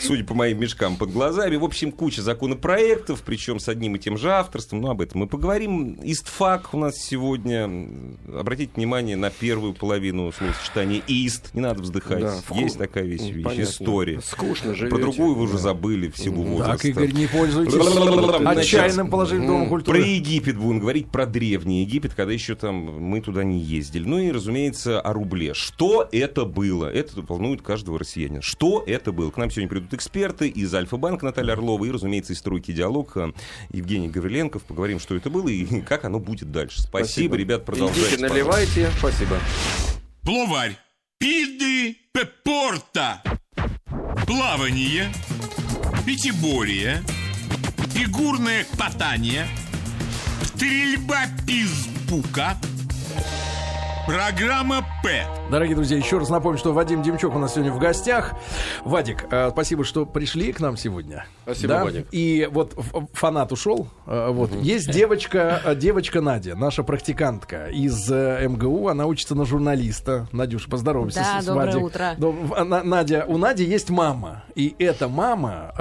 [0.00, 1.56] Судя по моим мешкам под глазами.
[1.56, 4.80] В общем, куча законопроектов, причем с одним и тем же авторством.
[4.80, 5.98] Ну, об этом мы поговорим.
[6.02, 7.70] Истфак у нас сегодня.
[8.34, 11.54] Обратите внимание на первую половину словосочетания «ист».
[11.54, 12.20] Не надо вздыхать.
[12.20, 13.62] Да, вку- Есть такая вещь, Ну, вещь понятно.
[13.70, 14.20] история.
[14.22, 14.94] Скучно живете.
[14.96, 15.58] Про другую вы уже Да.
[15.58, 16.76] забыли в силу возраста.
[16.76, 20.00] Так, Игорь, не пользуйтесь отчаянным положением Дома Про культуры.
[20.02, 24.04] Египет будем говорить, про древний Египет, когда еще там мы туда не ездили.
[24.04, 25.54] Ну и, разумеется, о рубле.
[25.54, 26.86] Что это было?
[26.86, 28.42] Это волнует каждого россиянина.
[28.42, 29.30] Что это было?
[29.30, 33.32] К нам сегодня придут эксперты из Альфа-банка Наталья Орлова и, разумеется, из стройки диалог э,
[33.70, 34.64] Евгений Гавриленков.
[34.64, 36.82] Поговорим, что это было и как оно будет дальше.
[36.82, 38.16] Спасибо, ребят, продолжайте.
[38.16, 38.90] Идите, наливайте.
[38.98, 39.38] Спасибо.
[40.22, 40.76] Пловарь.
[41.18, 43.22] Пиды пепорта.
[44.26, 45.12] Плавание.
[46.04, 47.02] Пятиборье.
[47.92, 49.46] Фигурное катание.
[50.42, 52.56] Стрельба из пука.
[54.06, 55.26] Программа П.
[55.50, 58.34] Дорогие друзья, еще раз напомню, что Вадим Демчук у нас сегодня в гостях.
[58.84, 61.24] Вадик, э, спасибо, что пришли к нам сегодня.
[61.42, 61.84] Спасибо, Да?
[61.84, 62.06] Вадик.
[62.12, 62.74] И вот
[63.12, 63.88] фанат ушел.
[64.06, 68.88] э, Вот есть девочка, э, девочка Надя, наша практикантка из МГУ.
[68.88, 70.28] Она учится на журналиста.
[70.30, 71.82] Надюш, поздоровайся Да, с, доброе Вадик.
[71.82, 72.14] утро.
[72.84, 75.72] Надя, у Нади есть мама, и эта мама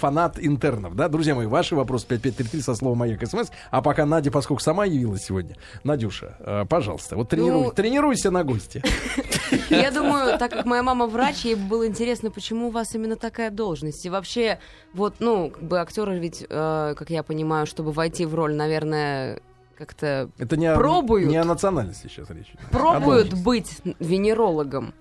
[0.00, 4.30] фанат интернов, да, друзья мои, ваши вопросы 5533 со словом «Маяк» СМС, а пока Надя,
[4.30, 8.82] поскольку сама явилась сегодня, Надюша, пожалуйста, вот тренируй- Ну, тренируйся на гости.
[9.70, 13.50] Я думаю, так как моя мама врач, ей было интересно, почему у вас именно такая
[13.50, 14.04] должность.
[14.06, 14.58] И вообще,
[14.94, 19.40] вот, ну, как бы актеры ведь, э, как я понимаю, чтобы войти в роль, наверное,
[19.76, 21.28] как-то Это не о, Пробуют.
[21.28, 22.48] не о национальности сейчас речь.
[22.48, 22.60] идет.
[22.70, 24.94] пробуют быть венерологом.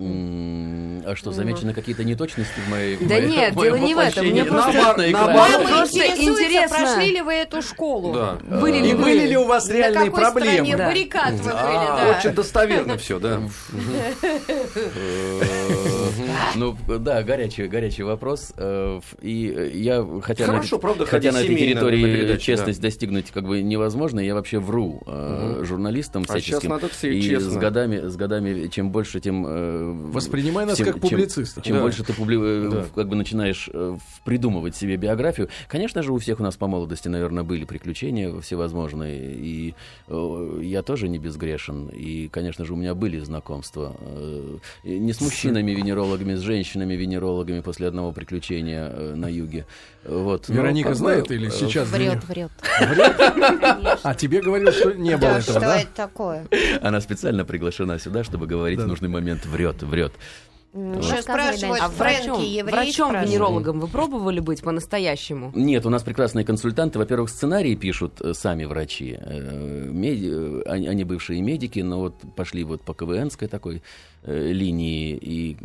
[0.00, 4.26] А что, замечены какие-то неточности в моей Да моей- нет, дело не в этом.
[4.26, 6.76] Мне просто- Наоборот, просто интересно.
[6.76, 8.12] прошли ли вы эту школу?
[8.12, 8.38] Да.
[8.60, 10.66] Были ли были ли у вас реальные На какой проблемы?
[10.66, 12.18] стороне баррикад вы были, А, да.
[12.18, 13.40] Очень достоверно все, да.
[16.56, 18.52] Ну, да, горячий, горячий вопрос.
[18.56, 23.44] Э, И э, я, хотя Хорошо, на, правда, хотя на этой территории честность достигнуть как
[23.46, 26.70] бы невозможно, я вообще вру э, журналистам А сейчас всяческим.
[26.70, 27.50] надо все и честно.
[27.50, 30.10] с годами, с годами, чем больше, тем...
[30.12, 31.60] Воспринимай нас чем- как чем- публициста.
[31.62, 31.82] Чем, Да.
[31.82, 32.84] больше ты публи- Да.
[32.94, 33.68] как бы начинаешь
[34.24, 35.48] придумывать себе биографию.
[35.68, 39.34] Конечно же, у всех у нас по молодости, наверное, были приключения всевозможные.
[39.34, 39.74] И
[40.62, 41.88] я тоже не безгрешен.
[41.88, 43.96] И, конечно же, у меня были знакомства.
[44.84, 45.20] не с
[46.08, 49.66] мужчинами-венерологами, с женщинами-венерологами после одного приключения э, на юге.
[50.04, 50.48] Вот.
[50.48, 51.88] Но Вероника бы, знает или э, сейчас?
[51.88, 52.50] Врет, врет.
[54.02, 55.80] А тебе говорил, что не было Да, этого, что да?
[55.80, 56.46] это такое?
[56.80, 60.12] Она специально приглашена сюда, чтобы говорить в нужный момент врет, врет.
[60.74, 63.28] Рассказывай спрашивают, А врачом, еврей врачом спрашивают?
[63.30, 65.50] венерологом вы пробовали быть по-настоящему?
[65.54, 66.98] Нет, у нас прекрасные консультанты.
[66.98, 69.16] Во-первых, сценарии пишут э, сами врачи.
[69.18, 73.82] Э, меди- э, Они, бывшие медики, но вот пошли вот по КВНской такой
[74.24, 75.16] линии.
[75.16, 75.56] И,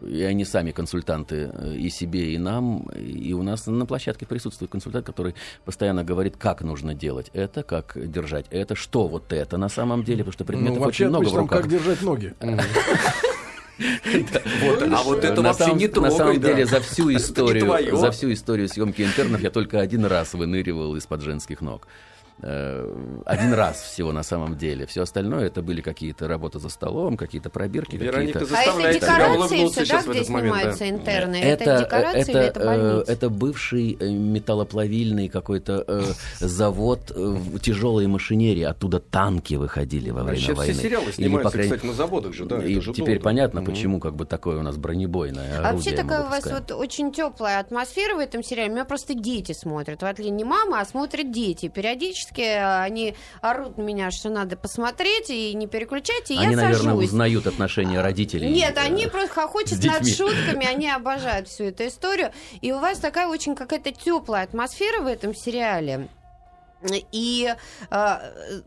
[0.00, 2.82] и они сами консультанты и себе, и нам.
[2.96, 7.92] И у нас на площадке присутствует консультант, который постоянно говорит, как нужно делать это, как
[7.96, 11.24] держать это, что вот это на самом деле, потому что предметов Ну, вообще, очень много
[11.26, 11.60] в там руках.
[11.62, 12.34] как держать ноги.
[13.78, 16.48] Вот, а вот это вообще самом, не на самом да.
[16.48, 21.22] деле за всю историю, за всю историю съемки интернов я только один раз выныривал из-под
[21.22, 21.88] женских ног.
[22.42, 24.86] Э, Один раз всего на самом деле.
[24.86, 28.56] Все остальное это были какие-то работы за столом, какие-то пробирки, Вероника какие-то.
[28.56, 30.16] А это заставляет декорации все, да, где момент.
[30.18, 30.24] да.
[30.24, 31.36] снимаются интерны?
[31.36, 33.12] Это, декорации или это э, больница?
[33.12, 36.02] это бывший э, металлоплавильный какой-то э,
[36.40, 38.62] завод э, в тяжелой машинерии.
[38.64, 40.72] Оттуда танки выходили во А время сейчас войны.
[40.74, 42.58] все сериалы Или, снимаются, по крайней- кстати, на заводах же, да.
[42.64, 43.22] и это же теперь долго.
[43.24, 43.70] понятно, Мгм.
[43.70, 45.72] почему как бы такое у нас бронебойное А орудие.
[45.72, 48.70] вообще мы такая у вас вот очень теплая атмосфера в этом сериале.
[48.70, 50.02] У меня просто дети смотрят.
[50.02, 51.68] В отличие не мама, а смотрят дети.
[51.68, 56.92] Периодически э, они орут меня, что надо посмотреть и не переключать, и Они, я наверное,
[56.92, 57.06] сажусь.
[57.06, 58.50] узнают отношения родителей.
[58.50, 62.32] Нет, э, они просто хохочут над шутками, они обожают всю эту историю.
[62.60, 66.08] И у вас такая очень какая-то теплая атмосфера в этом сериале.
[67.12, 67.54] И
[67.90, 68.16] э,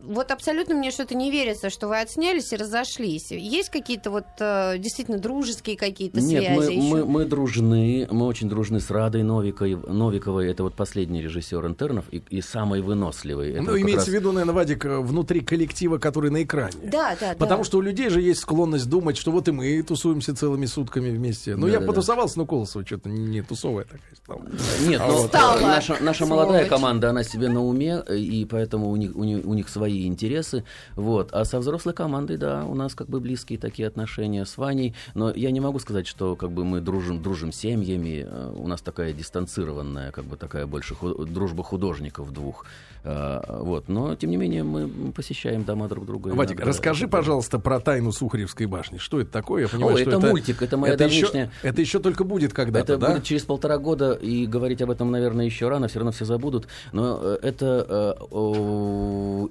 [0.04, 3.32] вот абсолютно мне что-то не верится, что вы отснялись и разошлись.
[3.32, 6.88] Есть какие-то вот э, действительно дружеские какие-то Нет, мы, связи еще?
[6.88, 10.50] мы, мы дружны, мы очень дружны с Радой Новиковой, Новиковой.
[10.50, 13.52] Это вот последний режиссер интернов и, и самый выносливый.
[13.54, 16.76] Это Ну, вот имеется раз- в виду, наверное, Вадик, э, внутри коллектива, который на экране.
[16.84, 17.66] Да, да, Потому да.
[17.66, 21.56] что у людей же есть склонность думать, что вот и мы тусуемся целыми сутками вместе.
[21.56, 21.88] Ну, я Да-да-да.
[21.92, 24.42] потусовался, но Колосова что-то не тусовая такая стала.
[24.88, 28.96] Нет, А ну, вот, наша, наша молодая команда, она себе на уме, и поэтому у
[28.96, 30.64] них, у них, у них свои интересы.
[30.96, 31.30] Вот.
[31.34, 34.94] А со взрослой командой, да, у нас как бы близкие такие отношения с Ваней.
[35.14, 38.26] Но я не могу сказать, что как бы мы дружим, дружим семьями.
[38.28, 42.66] Э, у нас такая дистанцированная, как бы такая больше ху- дружба художников двух.
[43.04, 43.88] Э, вот.
[43.88, 46.30] Но, тем не менее, мы посещаем дома друг друга.
[46.30, 46.70] Вадик, иногда.
[46.70, 48.98] расскажи, пожалуйста, про тайну Сухаревской башни.
[48.98, 49.64] Что это такое?
[49.64, 52.24] Я понимаю, О, что это это мультик, это моя это еще, давнишняя- это еще только
[52.24, 53.12] будет когда-то, Это да?
[53.14, 56.68] будет через полтора года, и говорить об этом, наверное, еще рано, все равно все забудут.
[56.94, 57.95] Но э, это э,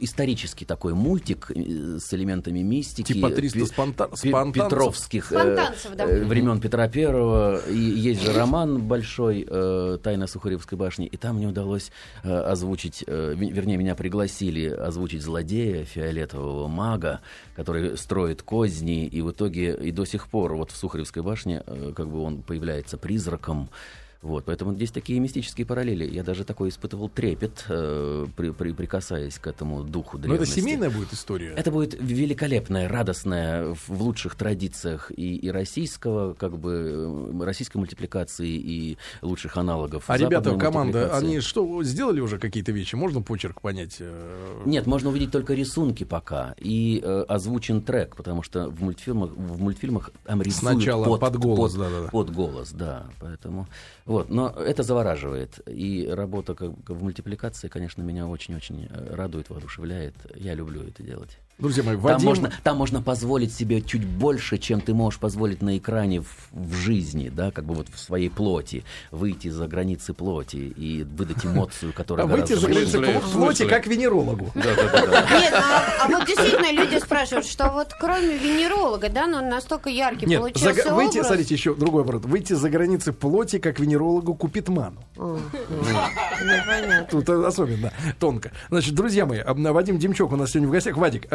[0.00, 3.12] исторический такой мультик э, с элементами мистики.
[3.12, 4.64] Типа 300 пе- спонта- пе- спонтанцев?
[4.64, 6.04] Петровских э, Спонтанцев, да.
[6.04, 7.60] э, времен Петра Первого.
[7.68, 11.90] И есть же роман большой э, «Тайна Сухаревской башни», и там мне удалось
[12.22, 17.20] э, озвучить, э, вернее, меня пригласили озвучить злодея, фиолетового мага,
[17.56, 21.92] который строит козни, и в итоге и до сих пор вот в Сухаревской башне э,
[21.94, 23.68] как бы он появляется призраком.
[24.24, 26.06] Вот, поэтому здесь такие мистические параллели.
[26.10, 30.44] Я даже такой испытывал трепет, э, при, при- прикасаясь к этому духу Но Ну, это
[30.44, 30.60] древности.
[30.60, 31.52] семейная будет история.
[31.54, 37.76] Это будет великолепная, радостная, в, в лучших традициях и, и российского, как бы, э, российской
[37.76, 40.04] мультипликации, и лучших аналогов.
[40.06, 42.94] А ребята, команда, они что, сделали уже какие-то вещи?
[42.94, 43.96] Можно почерк понять?
[44.00, 49.32] э, Нет, можно увидеть только рисунки пока и э, озвучен трек, потому что в мультфильмах,
[49.32, 52.08] в мультфильмах там рисуют Сначала под голос, под, да-да-да.
[52.08, 53.68] под голос, да, поэтому
[54.14, 60.14] вот, но это завораживает и работа как, в мультипликации, конечно, меня очень-очень э, радует, воодушевляет,
[60.36, 61.38] я люблю это делать.
[61.58, 62.26] Друзья мои, Там Вадим...
[62.26, 66.74] можно, там можно позволить себе чуть больше, чем ты можешь позволить на экране в, в
[66.74, 71.92] жизни, да, как бы вот в своей плоти, выйти за границы плоти и выдать эмоцию,
[71.92, 73.00] которая А выйти за границы
[73.32, 74.50] плоти как венерологу.
[74.56, 74.66] Нет,
[75.54, 80.92] а, а вот действительно люди спрашивают, что вот кроме венеролога, да, ну настолько яркий получился
[80.92, 82.24] выйти, смотрите, еще другой вопрос.
[82.24, 85.04] Выйти за границы плоти, как венерологу Купитману.
[85.16, 85.38] Ну.
[87.10, 88.50] Тут э, особенно тонко.
[88.70, 90.96] Значит, друзья мои, Вадим Демчок у нас сегодня в гостях.
[90.96, 91.26] Вадик,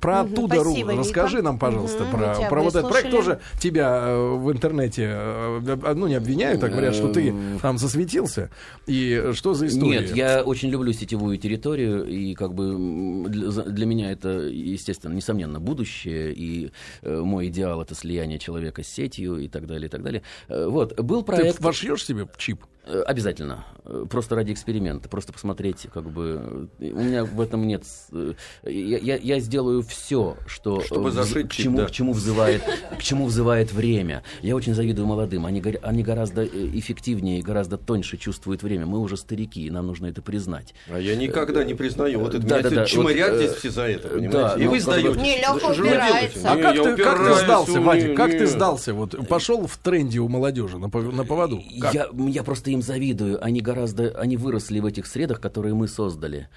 [0.00, 1.00] про оттуда ру спасибо, Вика.
[1.00, 3.10] расскажи нам, пожалуйста, Мгм, про, про вот этот проект.
[3.10, 8.50] Тоже тебя э, в интернете, э, ну, не обвиняют, так говорят, что ты там засветился.
[8.86, 10.00] И что за история?
[10.00, 16.32] Нет, я очень люблю сетевую территорию, и как бы для, меня это, естественно, несомненно, будущее,
[16.32, 16.70] и
[17.02, 20.22] э, мой идеал это слияние человека с сетью и так далее, и так далее.
[20.48, 21.60] Вот, был Ты проект...
[21.60, 22.64] вошьешь себе чип?
[22.88, 23.64] Э, Обязательно.
[23.84, 25.08] Э, Просто ради эксперимента.
[25.08, 26.68] Просто посмотреть, как бы...
[26.80, 27.84] э, У меня в этом нет...
[28.62, 30.80] Я, я- я сделаю все, что...
[30.82, 31.86] Чтобы зашить к чему, да.
[31.86, 32.62] к чему взывает,
[32.98, 34.22] к чему взывает время.
[34.42, 35.44] Я очень завидую молодым.
[35.46, 38.86] Они, они гораздо эффективнее и гораздо тоньше чувствуют время.
[38.86, 40.74] Мы уже старики, и нам нужно это признать.
[40.88, 42.20] А я никогда не признаю.
[42.20, 44.60] Вот это Да, меня да, да, чморят вот, здесь все за это, да, понимаете?
[44.60, 45.20] И ну, вы как сдаете.
[45.20, 46.50] Не, вы упирается.
[46.52, 48.16] А Не, как я ты, как ты сдался, не, Вадик?
[48.16, 48.38] Как не.
[48.38, 48.94] ты сдался?
[48.94, 51.62] Вот пошел в тренде у молодежи на, на поводу.
[51.80, 51.94] Как?
[51.94, 53.44] Я, я просто им завидую.
[53.44, 56.48] Они гораздо, они выросли в этих средах, которые мы создали.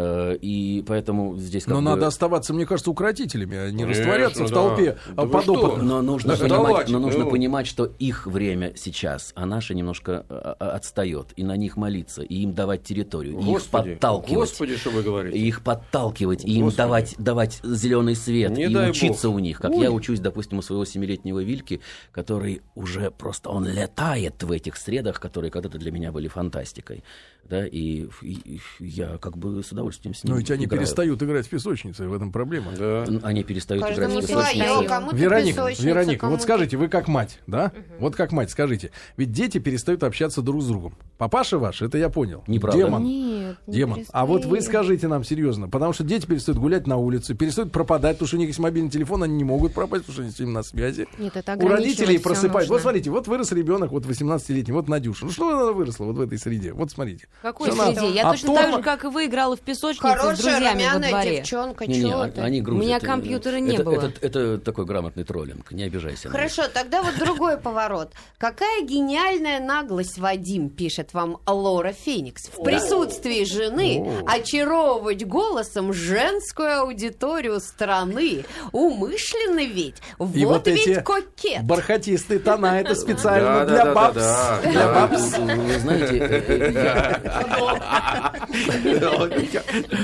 [0.00, 4.44] Э, И поэтому здесь Но бы- надо оставаться, мне кажется, укротителями, а не Конечно, растворяться
[4.44, 4.54] в да.
[4.54, 5.82] толпе Да а, подопытных.
[5.82, 7.30] Но нужно, Да понимать, давайте, но нужно ну.
[7.30, 11.32] понимать, что их время сейчас, а наше немножко а, а, отстает.
[11.34, 14.34] И на них молиться, и им давать территорию, и их Господи, подталкивать.
[14.50, 15.36] Господи, что вы говорите?
[15.36, 16.76] И их подталкивать, и им Господи.
[16.76, 19.36] давать, давать зеленый свет, Не и учиться бог.
[19.36, 19.58] у них.
[19.58, 19.82] Как Ой.
[19.82, 21.80] я учусь, допустим, у своего семилетнего Вильки,
[22.12, 27.02] который уже просто, он летает в этих средах, которые когда-то для меня были фантастикой.
[27.48, 30.80] Да, и, и- и я как бы с удовольствием с ним Но ведь они играю.
[30.82, 32.72] перестают играть в песочнице, в этом проблема.
[32.78, 33.04] Да.
[33.22, 34.88] Они перестают играть Каждому в свое, песочнице.
[34.88, 37.72] кому-то Вероника, Вероника, вот скажите, вы как мать, да?
[37.98, 40.94] Вот как мать, скажите, ведь дети перестают общаться друг с другом.
[41.16, 42.44] Папаша ваш, это я понял.
[42.46, 42.78] Неправда.
[42.78, 43.02] Демон.
[43.04, 44.04] Нет, не Демон.
[44.12, 48.16] А вот вы скажите нам серьезно, потому что дети перестают гулять на улице, перестают пропадать,
[48.16, 50.38] потому что у них есть мобильный телефон, они не могут пропасть, потому что они с
[50.38, 51.08] ним на связи.
[51.18, 52.68] Нет, это У родителей просыпают.
[52.68, 55.24] Вот смотрите, вот вырос ребенок, вот 18-летний, вот Надюша.
[55.24, 56.72] Ну что она выросла вот в этой среде?
[56.72, 57.26] Вот смотрите.
[57.38, 58.10] В какой Жена- среде?
[58.10, 60.84] Я А точно Тома- так же, как и вы, играла в песочнице с Хорошая, друзьями
[60.92, 61.36] во дворе.
[61.36, 62.40] девчонка, Не-не, чего а- ты?
[62.40, 62.82] они грузят.
[62.82, 63.94] У меня э, компьютера не это, было.
[64.02, 66.28] Это, это такой грамотный троллинг, не обижайся.
[66.28, 66.48] на меня.
[66.48, 68.12] Хорошо, тогда вот другой поворот.
[68.38, 72.48] Какая гениальная наглость, Вадим, пишет вам Лора Феникс.
[72.48, 78.44] В присутствии жены очаровывать голосом женскую аудиторию страны.
[78.72, 79.96] Умышленно ведь.
[80.18, 81.62] Вот, ведь кокет.
[81.62, 84.22] Бархатистые тона, это специально для бабс.
[84.64, 85.38] Для бабс.
[85.38, 86.16] Вы знаете,
[86.48, 87.27] э, я-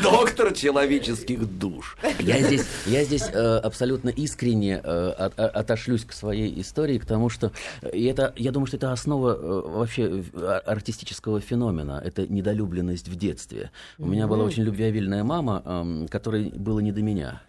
[0.02, 1.96] Доктор человеческих душ.
[2.20, 7.06] Я здесь, я здесь э, абсолютно искренне э, от- от- отошлюсь к своей истории, к
[7.06, 12.00] тому, что э, и это, я думаю, что это основа э, вообще э, артистического феномена.
[12.04, 13.70] Это недолюбленность в детстве.
[13.98, 17.40] У меня была очень любвеобильная мама, эм, которой было не до меня.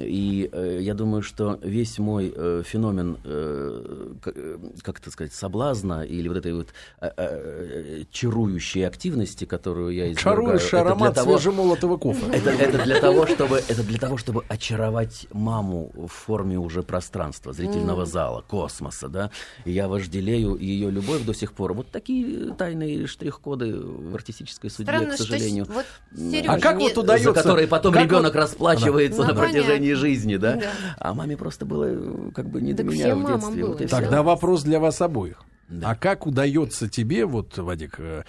[0.00, 6.02] И э, я думаю, что весь мой э, феномен, э, э, как это сказать, соблазна
[6.02, 6.68] или вот этой вот
[7.00, 12.24] э, э, чарующей активности, которую я для аромат того, свежемолотого кофе.
[12.32, 17.52] это, это для того, чтобы это для того, чтобы очаровать маму в форме уже пространства,
[17.52, 19.30] зрительного зала, космоса, да.
[19.66, 21.74] И я вожделею ее любовь до сих пор.
[21.74, 25.64] Вот такие тайные штрих-коды в артистической судьбе, Странно, к что сожалению.
[25.66, 25.84] с- вот
[26.16, 27.28] м, Серёжа А как вот удается?
[27.28, 30.00] за которые потом как ребенок вот- расплачивается Ну, на протяжении понятно.
[30.00, 30.52] жизни, да?
[30.56, 30.70] Да.
[30.98, 33.64] А маме просто было э, как бы не до Так меня всем в детстве.
[33.64, 33.86] вот да.
[33.88, 35.42] Тогда вопрос для вас обоих.
[35.68, 35.90] Да.
[35.90, 38.22] А как удается тебе, вот, Вадик, э,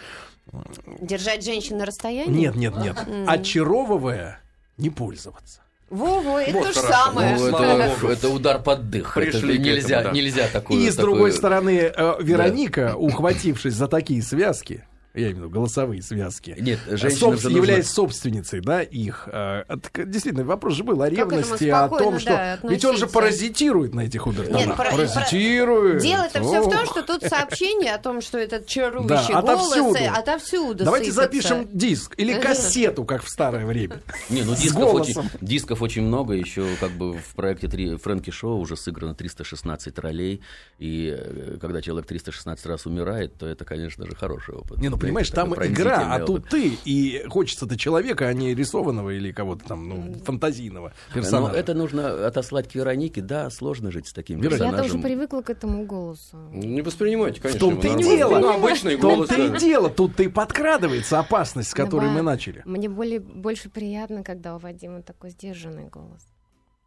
[1.01, 2.31] Держать женщин на расстоянии?
[2.39, 4.39] нет, нет, нет, очаровывая,
[4.77, 5.59] не пользоваться?
[5.89, 7.03] Во-во, это Вот то же хорошо.
[7.03, 7.35] самое.
[7.37, 9.13] Ну, это, это удар под дых.
[9.13, 10.19] Пришли Это нельзя, этому, да.
[10.21, 10.79] нельзя такую.
[10.79, 14.83] И с такую- другой стороны, э, Вероника, ухватившись за такие связки,
[15.13, 19.27] я имею в виду голосовые связки, Нет, женщинам собствен- же нужно- являясь собственницей, да, их.
[19.31, 22.29] э, к- действительно, вопрос же был о ревности, о том, что...
[22.31, 24.65] да, Ведь он же паразитирует на этих обертонах.
[24.67, 26.01] Нет, пара- паразитирует.
[26.01, 29.95] Дело-то все в том, что тут сообщение о том, что этот чарующий Да, голос отовсюду.
[29.99, 31.21] э, отовсюду Давайте сыпется.
[31.49, 33.97] запишем диск или кассету, как в старое время.
[34.29, 36.33] Не, ну дисков очень, дисков очень много.
[36.33, 40.41] Еще как бы в проекте три, Фрэнки Шоу уже сыграно 316 ролей.
[40.79, 44.79] И э, когда человек 316 раз умирает, то это, конечно же, хороший опыт.
[44.79, 49.31] Не, ну понимаешь, там игра, а тут ты, и хочется-то человека, а не рисованного или
[49.31, 51.55] кого-то там, ну, фантазийного Но персонажа.
[51.55, 53.21] это нужно отослать к Веронике.
[53.21, 54.63] Да, сложно жить с таким Вероника.
[54.65, 55.01] Я персонажем.
[55.01, 56.37] тоже привыкла к этому голосу.
[56.51, 57.67] Не воспринимайте, конечно.
[57.67, 58.39] В том-то и дело.
[58.39, 59.29] Ну, обычный В голос.
[59.29, 59.89] том-то и дело.
[59.89, 62.61] Тут-то и подкрадывается опасность, с которой мы начали.
[62.65, 66.21] Мне более, больше приятно, когда у Вадима такой сдержанный голос.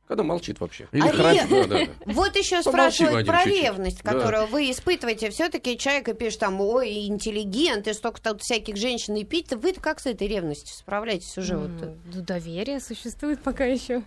[0.09, 0.87] Когда молчит вообще.
[0.92, 1.49] Или А храпит.
[1.51, 1.92] Да, да, да.
[2.12, 3.62] Вот еще Помолчи, спрашивают Вадим, про чуть-чуть.
[3.62, 4.12] ревность, Да.
[4.12, 5.31] которую вы испытываете.
[5.31, 9.53] Все-таки человек пишет там, ой, интеллигент, и столько тут всяких женщин и пить.
[9.53, 11.57] Вы как с этой ревностью справляетесь уже?
[11.57, 11.71] вот?
[11.83, 14.03] М, ну, доверие существует пока еще.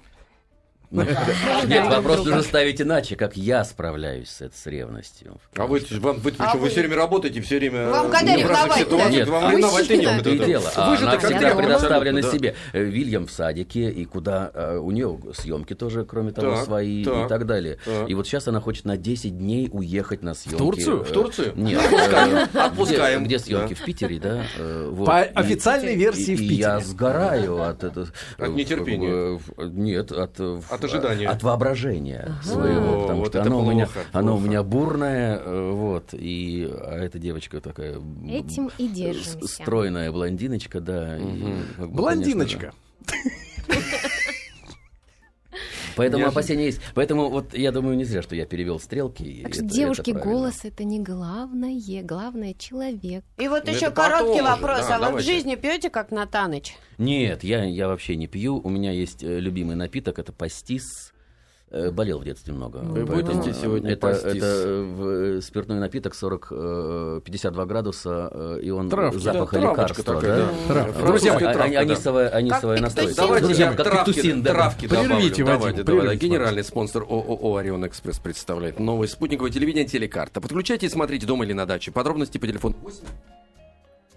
[0.91, 1.03] Ну,
[1.67, 5.37] Нет, вопрос нужно ставить иначе, как я справляюсь с, этой- с ревностью.
[5.55, 7.89] А вы, вам, вы, А причем вы вы- все время работаете, все время...
[7.89, 8.79] Вам когда в разных ревновать-то?
[8.79, 10.25] ситуациях, Нет, вам а ревновать нет.
[10.25, 10.71] Это дело.
[10.75, 12.31] А Вы же она так всегда предоставлена да.
[12.31, 12.55] себе.
[12.73, 17.27] Э, Вильям в садике, и куда э, у нее съемки тоже, кроме того, свои и
[17.27, 17.77] так далее.
[18.07, 20.57] И вот сейчас она хочет на 10 дней уехать на съемки.
[20.57, 21.01] Турцию?
[21.01, 21.53] Э, В Турцию?
[21.55, 21.79] Нет.
[21.83, 22.35] Отпускаем.
[22.35, 23.23] э, Отпускаем.
[23.25, 23.73] Где, съемки?
[23.75, 24.43] В Питере, да?
[25.05, 26.57] По официальной версии в и Питере.
[26.61, 28.07] я сгораю от этого.
[28.39, 29.39] От нетерпения.
[29.57, 30.39] Нет, от...
[30.83, 31.27] э, От ожидания.
[31.27, 32.97] От воображения своего.
[32.97, 34.47] О, Потому вот что это оно, у меня, плохо, оно у плохо.
[34.49, 37.99] меня бурное, э, вот, и а эта девочка такая...
[38.27, 39.47] Этим и держимся.
[39.47, 41.17] Стройная блондиночка, да.
[41.17, 42.59] и, как бы, Блондиночка.
[42.59, 42.88] конечно, да.
[45.99, 46.27] Поэтому Неожиданно.
[46.39, 46.81] опасения есть.
[46.95, 49.23] Поэтому вот я думаю, не зря, что я перевел стрелки.
[49.23, 50.33] и Так что это- девушки, это правильно.
[50.39, 53.23] голос это не главное, главное человек.
[53.37, 54.87] И вот Ну, еще короткий вопрос.
[54.87, 55.31] да, а вы в давайте.
[55.31, 56.73] жизни пьете как Натаныч?
[56.97, 58.59] Нет, я, я вообще не пью.
[58.63, 61.13] У меня есть э, любимый напиток, это пастис.
[61.71, 62.77] Э, Болел в детстве много.
[62.77, 64.25] Вы будете сегодня это, пастис.
[64.25, 69.19] это э, в- спиртной напиток 40, э, 52 градуса, э, и он Травки.
[69.19, 70.03] запаха Да, лекарства.
[70.15, 70.49] такая, да?
[70.67, 70.73] да.
[70.73, 71.05] Травка.
[71.05, 71.79] Друзья мои, А- травка, да.
[71.81, 73.13] анисовая, анисовая Как настойка.
[73.15, 74.49] Давайте Друзья, я как травки, пиктусин, да.
[74.51, 75.29] травки Прервите, добавлю.
[75.29, 76.25] Вадим, Давайте, пожалуйста.
[76.25, 80.41] Генеральный спонсор ООО «Орион Экспресс» представляет новое спутниковое телевидение «Телекарта».
[80.41, 81.91] Подключайте и смотрите дома или на даче.
[81.91, 82.97] Подробности по телефону 8.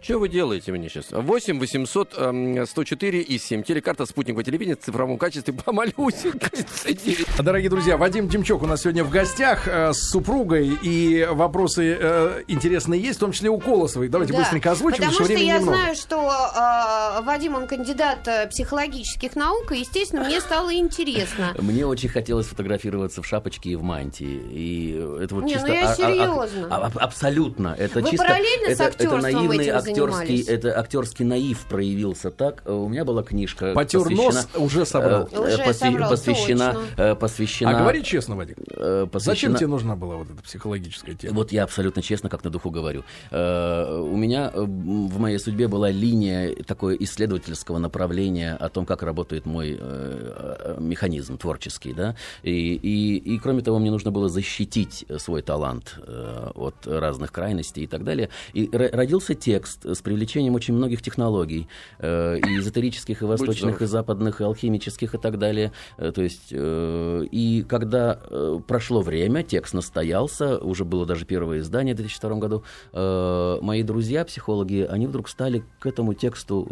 [0.03, 1.13] Что вы делаете мне сейчас?
[1.13, 3.63] 8 800 эм, 104 и 7.
[3.63, 7.19] Телекарта спутниковое телевидение в цифровом качестве по малюсенькой цене.
[7.39, 12.43] Дорогие друзья, Вадим Демчук у нас сегодня в гостях э, с супругой, и вопросы э,
[12.49, 14.09] интересные есть, в том числе у Колосовой.
[14.09, 15.79] Давайте Да, быстренько озвучим, Потому потому что я немного.
[15.79, 21.55] знаю, что э, Вадим, он кандидат психологических наук, и, естественно, мне стало интересно.
[21.61, 24.41] Мне очень хотелось фотографироваться в шапочке и в мантии.
[24.51, 25.69] И это вот Не, чисто...
[25.69, 26.69] ну я а- а- а- серьезно.
[26.71, 27.77] а- а- абсолютно.
[27.79, 28.27] Это Вы чисто...
[28.27, 30.49] параллельно с это, актерством это наивный этим актерский, занимались?
[30.49, 32.63] это актерский наив проявился так.
[32.67, 35.29] Э, У меня была книжка Потер посвящена- нос, уже собрал.
[35.33, 37.03] э, Уже посвя- собрал, посвящена, точно.
[37.03, 41.15] э, посвящена, А говори честно, Вадик, э, посвящена- зачем тебе нужна была вот эта психологическая
[41.15, 41.35] тема?
[41.35, 43.05] Вот я абсолютно честно, как на духу говорю.
[43.31, 49.03] Э, У меня э, в моей судьбе была линия такой исследовательского направления о том, как
[49.03, 52.17] работает мой э, э, механизм творческий, да.
[52.43, 57.33] И, и, и кроме того, мне нужно было защитить э, свой талант э, от разных
[57.33, 58.29] крайностей и так далее.
[58.53, 61.69] И ро- родился текст с привлечением очень многих технологий,
[61.99, 65.73] э, и эзотерических, и восточных, и западных, и алхимических, и так далее.
[65.99, 71.59] Э, То есть, э, и когда э, прошло время, текст настоялся, уже было даже первое
[71.59, 76.67] издание в 2002 году, э, мои друзья, психологи, они вдруг стали к этому тексту,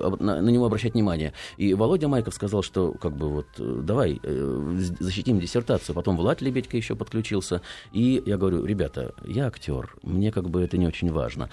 [0.00, 1.32] э, на, на него обращать внимание.
[1.56, 5.94] И Володя Майков сказал, что как бы вот давай э, защитим диссертацию.
[5.94, 7.60] Потом Влад Лебедько еще подключился.
[7.92, 11.48] И я говорю, ребята, я актер, мне как бы это не очень важно.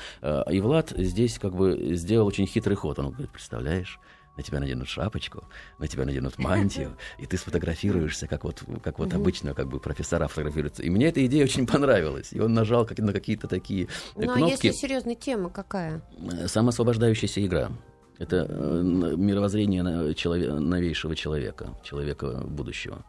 [0.51, 2.99] И Влад здесь как бы сделал очень хитрый ход.
[2.99, 3.99] Он говорит, представляешь,
[4.39, 5.43] на тебя наденут шапочку,
[5.79, 10.27] на тебя наденут мантию, и ты сфотографируешься, как вот, как вот обычно как бы профессора
[10.27, 10.81] фотографируются.
[10.81, 12.31] И мне эта идея очень понравилась.
[12.31, 13.87] И он нажал как, на какие-то такие э,
[14.25, 14.67] Ну, а кнопки.
[14.67, 16.01] если серьезная тема какая?
[16.31, 17.71] Э, Самоосвобождающаяся игра.
[18.17, 18.81] Это э,
[19.17, 23.03] мировоззрение новейшего человека, человека будущего.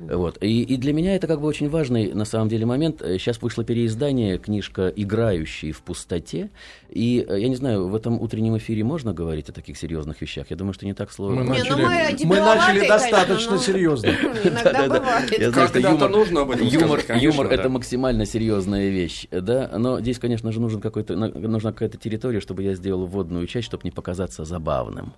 [0.00, 0.38] Вот.
[0.42, 3.02] И, и для меня это как бы очень важный на самом деле момент.
[3.02, 6.48] Э, Сейчас вышло переиздание, книжка «Играющий в пустоте».
[6.88, 10.46] И э, я не знаю, в этом утреннем эфире можно говорить о таких серьезных вещах?
[10.48, 11.44] Я думаю, что не так сложно.
[11.44, 14.06] Мы Не, ну начали, мы мы дебиловатые, начали достаточно конечно, но- серьезно.
[14.44, 15.30] Иногда бывает.
[15.30, 20.60] Когда-то юмор, нужно об этом юмор, это максимально серьезная вещь, да, но здесь, конечно же,
[20.60, 25.12] нужен какой-то, на- нужна какая-то территория, чтобы я сделал вводную часть, чтобы не показаться забавным.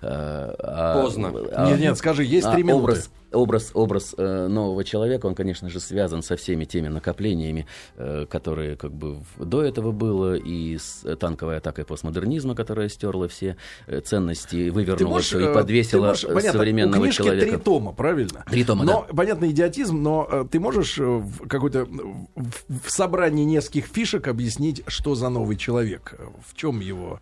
[0.00, 1.32] Э, а- Поздно.
[1.52, 3.02] а- Нет, нет, скажи, есть а три минуты.
[3.32, 7.66] Образ, образ, э, нового человека, он, конечно же, связан со всеми теми накоплениями,
[7.96, 13.28] э, которые как бы до этого было, и с э, танковой атакой постмодернизма, которая стерла
[13.28, 13.56] все
[13.86, 17.46] э, ценности, вывернула все э, и подвесила ты можешь- э, понятно, современного у человека.
[17.46, 18.44] три тома, правильно?
[18.50, 23.86] Три тома, но, понятно, идиотизм, но э, ты можешь э, в какой-то в, собрании нескольких
[23.86, 26.14] фишек объяснить, что за новый человек?
[26.18, 27.20] Э, В чем его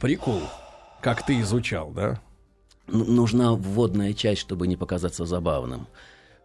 [0.00, 0.40] прикол?
[1.00, 2.20] Как ты изучал, да?
[2.88, 5.86] Ну, нужна вводная часть, чтобы не показаться забавным.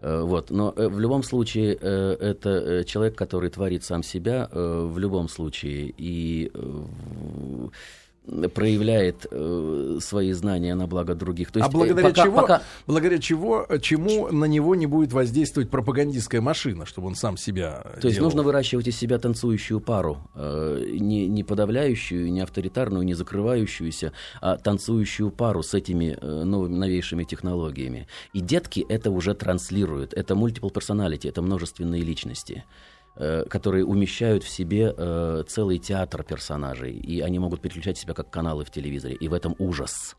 [0.02, 0.52] Э, Вот.
[0.52, 5.94] Но э, в любом случае э, это человек, который творит сам себя в любом случае
[5.98, 6.52] и
[8.54, 11.52] проявляет э, свои знания на благо других.
[11.52, 14.88] То а есть, э, благодаря пока- чего, пока- благодаря чего, э, чему на него не
[14.88, 18.28] будет воздействовать пропагандистская машина, чтобы он сам себя То есть делал?
[18.28, 24.58] нужно выращивать из себя танцующую пару, э, не, не подавляющую, не авторитарную, не закрывающуюся, а
[24.58, 28.08] танцующую пару с этими э, новыми, новейшими технологиями.
[28.32, 30.14] И детки это уже транслируют.
[30.14, 32.93] Это multiple personality, это множественные личности э,
[33.50, 38.66] которые умещают в себе э, целый театр персонажей, и они могут переключать себя как каналы
[38.66, 40.16] в телевизоре, и в этом ужас.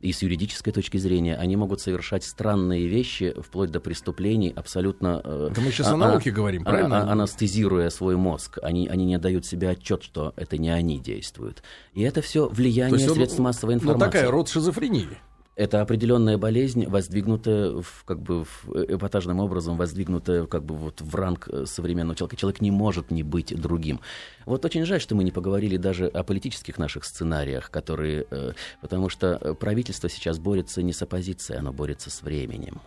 [0.00, 5.22] И с юридической точки зрения они могут совершать странные вещи, вплоть до преступлений, абсолютно...
[5.24, 7.08] э, Это мы сейчас а- о науке говорим, а- правильно?
[7.08, 8.58] а- анестезируя свой мозг.
[8.62, 11.62] Они, они не дают себе отчет, что это не они действуют.
[11.94, 14.10] И это все влияние он, средств массовой ну, информации.
[14.18, 15.08] такая род шизофрении.
[15.56, 21.00] Это определенная болезнь, воздвигнутая в, как бы в, э, эпатажным образом, воздвигнутая как бы вот
[21.00, 22.36] в ранг э, современного человека.
[22.36, 24.00] Человек не может не быть другим.
[24.46, 29.08] Вот очень жаль, что мы не поговорили даже о политических наших сценариях, которые, э, потому
[29.08, 32.80] что правительство сейчас борется не с оппозицией, оно борется с временем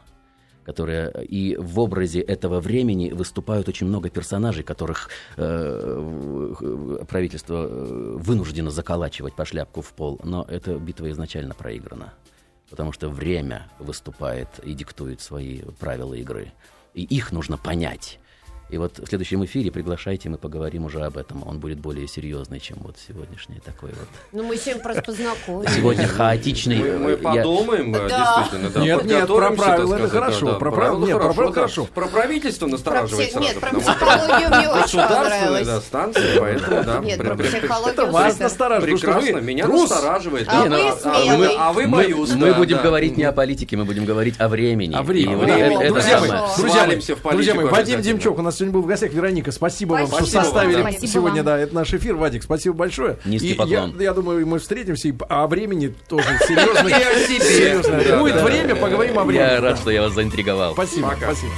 [0.66, 9.34] которая и в образе этого времени выступают очень много персонажей, которых э, правительство вынуждено заколачивать
[9.34, 10.20] по шляпку в пол.
[10.26, 12.12] Но эта битва изначально проиграна,
[12.70, 16.52] потому что время выступает и диктует свои правила игры.
[16.94, 18.20] И их нужно понять.
[18.70, 21.42] И вот в следующем эфире приглашайте, мы поговорим уже об этом.
[21.48, 24.08] Он будет более серьезный, чем вот сегодняшний такой вот.
[24.34, 25.74] Ну, мы сегодня просто познакомились.
[25.74, 26.78] Сегодня хаотичный.
[26.78, 28.36] Мы, мы э, я- подумаем, э, Да.
[28.42, 28.82] действительно, да.
[28.82, 31.54] Нет, нет, про правила это хорошо, да, про правила- нет, про правила да.
[31.54, 31.86] хорошо.
[31.86, 33.48] Про правительство Про настораживает сразу.
[33.48, 35.84] Нет, про психологию мне очень да, понравилось.
[35.86, 37.00] станция, поэтому, да.
[37.00, 40.48] Нет, про психологию Это вас настораживает, Прекрасно, меня настораживает.
[40.50, 41.38] А да.
[41.38, 42.34] вы а, а боюсь.
[42.34, 44.94] мы будем говорить не о политике, мы будем говорить о времени.
[44.94, 45.66] А время, И вот время.
[45.68, 48.02] это- это друзья мои, Вадим.
[48.02, 49.12] Демчук у нас сегодня был в гостях.
[49.14, 50.92] Вероника, спасибо, вам, что Спасибо составили вам.
[50.92, 51.46] Спасибо сегодня вам.
[51.46, 52.16] да, это наш эфир.
[52.16, 53.18] Вадик, спасибо большое.
[53.26, 53.96] Низкий И поклон.
[53.98, 58.04] Я, я думаю, мы встретимся, и о времени тоже серьезно.
[58.04, 58.46] Да, Будет да.
[58.46, 59.44] время, поговорим о времени.
[59.44, 60.74] Я рад, что я вас заинтриговал.
[60.74, 61.52] Спасибо, спасибо.